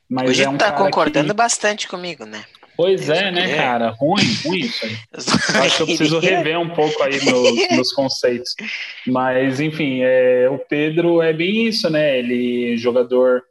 [0.09, 1.33] Mas Hoje é um tá concordando que...
[1.33, 2.43] bastante comigo, né?
[2.77, 3.55] Pois é, né, queria.
[3.55, 3.89] cara?
[3.89, 4.97] Ruim, ruim isso aí.
[5.65, 8.53] Acho que eu preciso rever um pouco aí nos, nos conceitos.
[9.07, 12.19] Mas, enfim, é, o Pedro é bem isso, né?
[12.19, 13.43] Ele jogador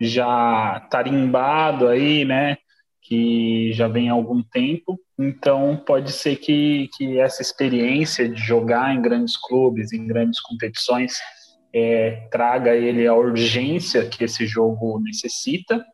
[0.00, 2.56] já tarimbado aí, né?
[3.12, 4.98] Que já vem há algum tempo.
[5.18, 11.14] Então, pode ser que, que essa experiência de jogar em grandes clubes, em grandes competições,
[11.74, 15.84] é, traga ele a urgência que esse jogo necessita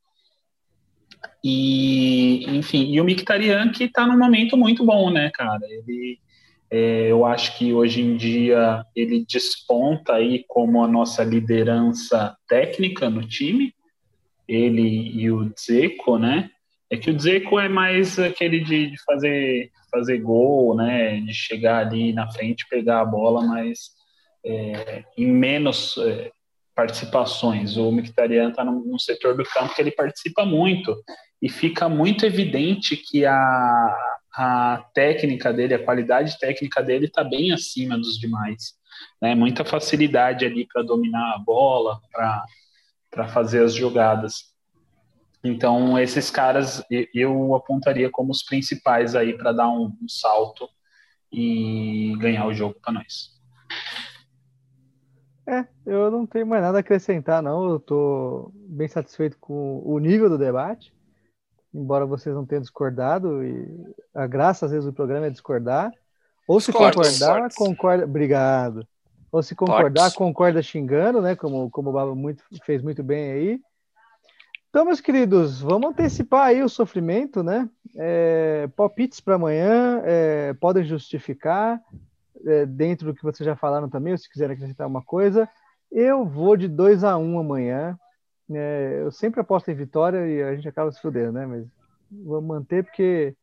[1.42, 5.60] e, enfim, e o Mictarian que está num momento muito bom, né, cara?
[5.68, 6.18] Ele,
[6.70, 13.08] é, eu acho que hoje em dia ele desponta aí como a nossa liderança técnica
[13.08, 13.72] no time,
[14.46, 16.50] ele e o Dzeko, né?
[16.90, 21.20] É que o Dzeko é mais aquele de, de fazer, fazer gol, né?
[21.20, 23.90] De chegar ali na frente, pegar a bola, mas
[24.44, 26.30] é, em menos é,
[26.74, 27.76] participações.
[27.76, 30.96] O Mictarian está no setor do campo que ele participa muito
[31.42, 33.96] e fica muito evidente que a,
[34.34, 38.74] a técnica dele, a qualidade técnica dele está bem acima dos demais.
[39.20, 39.34] Né?
[39.34, 42.00] Muita facilidade ali para dominar a bola,
[43.10, 44.56] para fazer as jogadas.
[45.42, 46.82] Então, esses caras
[47.14, 50.68] eu apontaria como os principais aí para dar um, um salto
[51.32, 53.36] e ganhar o jogo para nós.
[55.46, 57.70] É, eu não tenho mais nada a acrescentar, não.
[57.70, 60.92] Eu estou bem satisfeito com o nível do debate
[61.74, 63.66] embora vocês não tenham discordado, e
[64.14, 65.92] a graça às vezes do programa é discordar.
[66.46, 68.04] Ou se Discordo, concordar, concorda.
[68.04, 68.86] Obrigado.
[69.30, 71.36] Ou se concordar, concorda xingando, né?
[71.36, 73.60] Como, como o Baba muito, fez muito bem aí.
[74.70, 77.68] Então, meus queridos, vamos antecipar aí o sofrimento, né?
[77.96, 81.82] É, palpites para amanhã, é, podem justificar,
[82.44, 85.48] é, dentro do que vocês já falaram também, ou se quiserem acrescentar uma coisa.
[85.90, 87.98] Eu vou de 2 a 1 um amanhã.
[88.50, 91.46] É, eu sempre aposto em vitória e a gente acaba se fudendo, né?
[91.46, 91.66] Mas
[92.10, 93.34] vou manter porque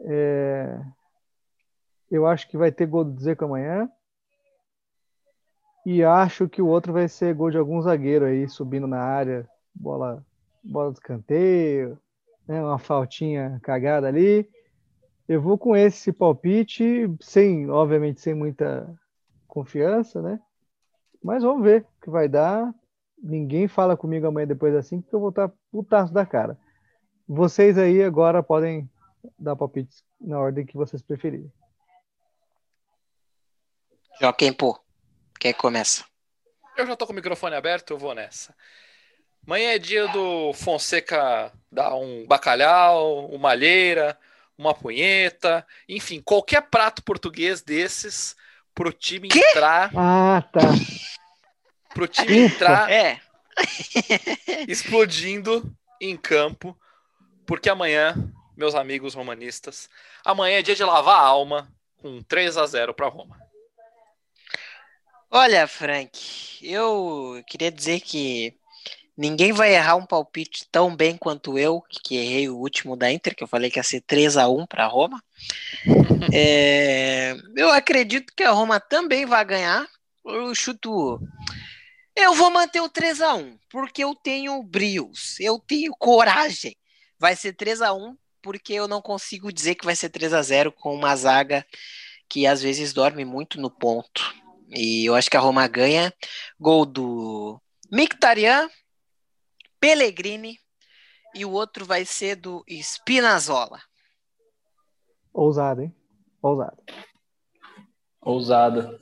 [0.00, 0.80] é,
[2.10, 3.90] eu acho que vai ter gol do Zeco amanhã.
[5.86, 9.48] E acho que o outro vai ser gol de algum zagueiro aí subindo na área,
[9.80, 10.24] bola,
[10.62, 11.98] bola de escanteio,
[12.46, 12.62] né?
[12.62, 14.48] uma faltinha cagada ali.
[15.28, 18.92] Eu vou com esse palpite, sem, obviamente, sem muita
[19.46, 20.40] confiança, né?
[21.22, 22.74] Mas vamos ver o que vai dar
[23.22, 26.58] ninguém fala comigo amanhã depois assim, porque eu vou estar putaço da cara.
[27.28, 28.90] Vocês aí agora podem
[29.38, 31.52] dar palpites na ordem que vocês preferirem.
[34.20, 34.78] Joaquim Pô,
[35.38, 36.04] quem começa?
[36.76, 38.54] Eu já tô com o microfone aberto, eu vou nessa.
[39.46, 44.18] Amanhã é dia do Fonseca dar um bacalhau, uma alheira,
[44.56, 48.36] uma punheta, enfim, qualquer prato português desses
[48.74, 49.38] pro time que?
[49.38, 49.90] entrar.
[49.96, 50.60] Ah, tá
[51.94, 53.20] pro time entrar é.
[54.68, 55.70] explodindo
[56.00, 56.78] em campo,
[57.44, 58.14] porque amanhã,
[58.56, 59.88] meus amigos romanistas,
[60.24, 63.38] amanhã é dia de lavar a alma com 3 a 0 para Roma.
[65.30, 68.58] Olha, Frank, eu queria dizer que
[69.16, 73.34] ninguém vai errar um palpite tão bem quanto eu, que errei o último da Inter,
[73.34, 75.22] que eu falei que ia ser 3 a 1 para Roma.
[76.32, 79.86] é, eu acredito que a Roma também vai ganhar.
[80.24, 81.20] Eu chuto
[82.16, 86.76] eu vou manter o 3 a 1 porque eu tenho brios, eu tenho coragem.
[87.18, 90.42] Vai ser 3 a 1 porque eu não consigo dizer que vai ser 3 a
[90.42, 91.64] 0 com uma zaga
[92.28, 94.34] que às vezes dorme muito no ponto.
[94.70, 96.12] E eu acho que a Roma ganha.
[96.58, 98.68] Gol do Mictarian,
[99.80, 100.58] Pellegrini
[101.34, 103.80] e o outro vai ser do Spinazzola.
[105.32, 105.94] Ousado, hein?
[106.42, 106.82] Ousado.
[108.20, 109.00] Ousada.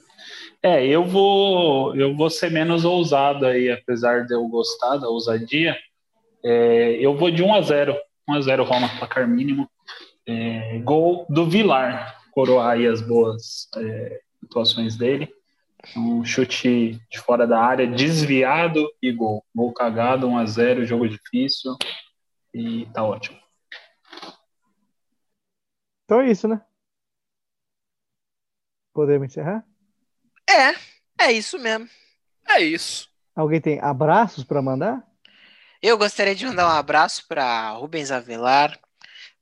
[0.62, 5.76] É, eu vou, eu vou ser menos ousado aí, apesar de eu gostar da ousadia.
[6.45, 7.97] É, eu vou de 1 a 0
[8.29, 9.68] 1 a 0 Roma, placar mínimo.
[10.26, 15.29] É, gol do Vilar, coroar aí as boas é, atuações dele.
[15.97, 19.45] Um chute de fora da área, desviado e gol.
[19.55, 21.76] Gol cagado, 1 a 0 jogo difícil
[22.53, 23.39] e tá ótimo.
[26.05, 26.61] Então é isso, né?
[28.93, 29.64] Podemos encerrar?
[30.49, 30.74] É,
[31.26, 31.89] é isso mesmo.
[32.49, 33.09] É isso.
[33.37, 35.07] Alguém tem abraços para mandar?
[35.81, 38.76] Eu gostaria de mandar um abraço para Rubens Avelar,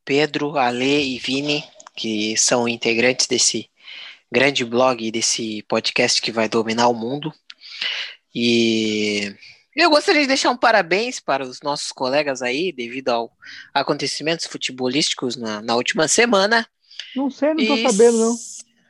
[0.05, 1.64] Pedro, Ale e Vini,
[1.95, 3.70] que são integrantes desse
[4.30, 7.32] grande blog, desse podcast que vai dominar o mundo.
[8.34, 9.34] E
[9.74, 13.32] eu gostaria de deixar um parabéns para os nossos colegas aí, devido ao
[13.74, 16.66] acontecimentos futebolísticos na, na última semana.
[17.14, 18.36] Não sei, não estou sabendo, não.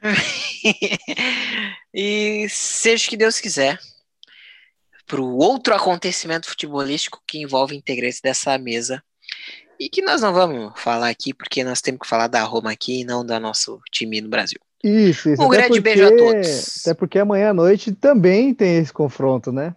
[1.92, 3.80] e seja o que Deus quiser,
[5.06, 9.02] para o outro acontecimento futebolístico que envolve integrantes dessa mesa.
[9.78, 13.00] E que nós não vamos falar aqui, porque nós temos que falar da Roma aqui
[13.00, 14.58] e não do nosso time no Brasil.
[14.82, 15.42] Isso, isso.
[15.42, 16.80] Um grande porque, beijo a todos.
[16.80, 19.74] Até porque amanhã à noite também tem esse confronto, né?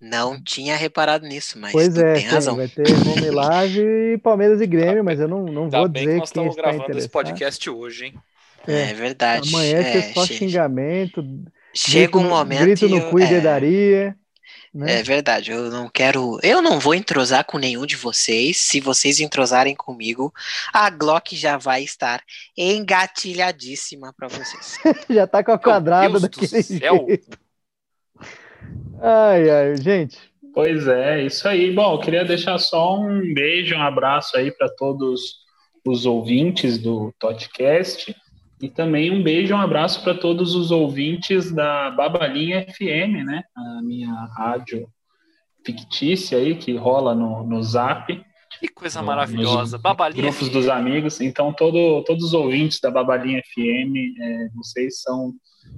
[0.00, 2.56] Não tinha reparado nisso, mas pois é, tem razão.
[2.56, 6.30] Vai ter Roma e Palmeiras e Grêmio, mas eu não, não vou dizer que nós
[6.32, 8.14] quem estamos gravando esse podcast hoje, hein?
[8.66, 9.48] É, é verdade.
[9.48, 11.24] Amanhã é, é só xingamento.
[11.72, 12.62] Chega um momento.
[12.62, 14.16] Grito no cu e dedaria.
[14.74, 15.00] Né?
[15.00, 16.38] É verdade, eu não quero.
[16.42, 18.56] Eu não vou entrosar com nenhum de vocês.
[18.56, 20.32] Se vocês entrosarem comigo,
[20.72, 22.22] a Glock já vai estar
[22.56, 24.78] engatilhadíssima para vocês.
[25.10, 27.38] já tá com a quadrada daquele jeito.
[29.02, 30.18] Ai, ai, gente.
[30.54, 31.70] Pois é, isso aí.
[31.72, 35.42] Bom, eu queria deixar só um beijo, um abraço aí para todos
[35.84, 38.14] os ouvintes do podcast.
[38.62, 43.42] E também um beijo, um abraço para todos os ouvintes da Babalinha FM, né?
[43.56, 44.88] A minha rádio
[45.66, 48.24] fictícia aí que rola no, no Zap.
[48.60, 49.78] Que coisa maravilhosa.
[49.78, 50.52] Babalinha Grupos FM.
[50.52, 51.20] dos amigos.
[51.20, 55.32] Então, todo, todos os ouvintes da Babalinha FM, é, vocês são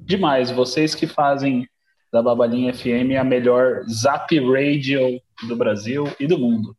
[0.04, 0.50] demais.
[0.50, 1.66] Vocês que fazem
[2.12, 5.18] da Babalinha FM a melhor Zap Radio
[5.48, 6.76] do Brasil e do mundo.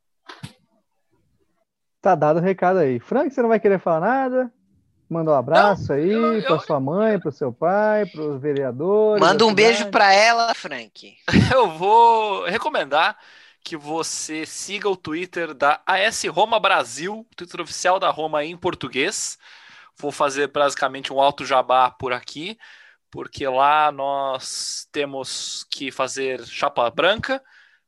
[1.99, 2.99] Tá dado o recado aí.
[2.99, 4.53] Frank, você não vai querer falar nada?
[5.09, 9.21] Manda um abraço não, aí para sua mãe, para o seu pai, para os vereadores.
[9.21, 11.15] Manda um beijo para ela, Frank.
[11.53, 13.17] Eu vou recomendar
[13.63, 19.37] que você siga o Twitter da AS Roma Brasil, Twitter oficial da Roma em português.
[19.97, 22.57] Vou fazer basicamente um alto jabá por aqui,
[23.09, 27.41] porque lá nós temos que fazer chapa branca.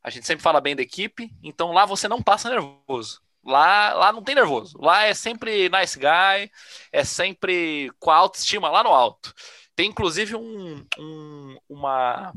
[0.03, 3.22] A gente sempre fala bem da equipe, então lá você não passa nervoso.
[3.47, 4.77] Lá, lá não tem nervoso.
[4.77, 6.51] Lá é sempre nice guy,
[6.91, 9.33] é sempre com a autoestima lá no alto.
[9.73, 12.33] Tem inclusive um, um, uma,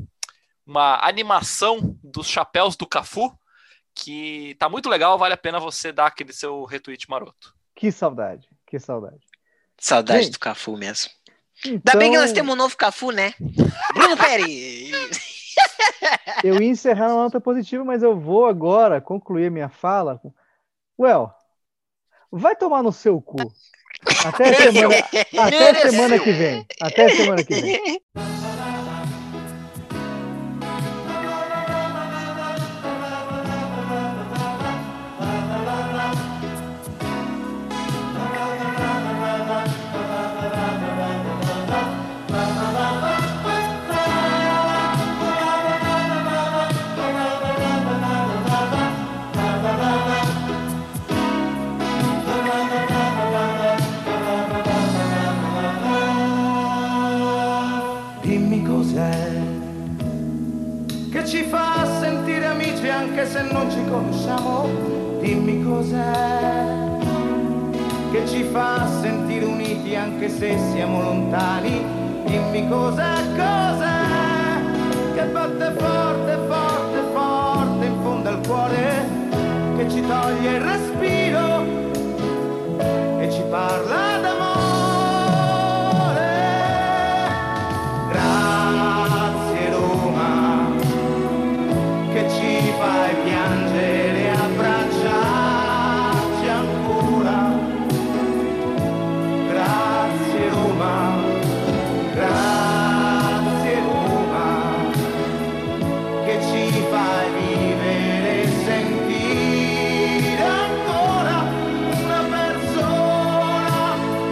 [0.65, 3.37] uma animação dos chapéus do Cafu
[3.93, 7.53] que tá muito legal, vale a pena você dar aquele seu retweet maroto.
[7.75, 9.19] Que saudade, que saudade.
[9.77, 11.11] Saudade Gente, do Cafu mesmo.
[11.65, 11.73] Então...
[11.73, 13.33] Ainda bem que nós temos um novo Cafu, né?
[13.93, 14.91] Bruno Pérez!
[16.41, 20.33] eu ia encerrar uma nota positiva, mas eu vou agora concluir minha fala com
[21.01, 21.33] Well,
[22.31, 23.37] vai tomar no seu cu.
[24.23, 24.95] Até semana,
[25.39, 26.65] até semana que vem.
[26.79, 28.01] Até semana que vem.
[63.41, 64.67] se non ci conosciamo,
[65.19, 66.89] dimmi cos'è
[68.11, 71.83] che ci fa sentire uniti anche se siamo lontani,
[72.25, 79.09] dimmi cos'è, cos'è che batte forte, forte, forte in fondo al cuore,
[79.77, 81.63] che ci toglie il respiro
[83.19, 84.40] e ci parla d'amore.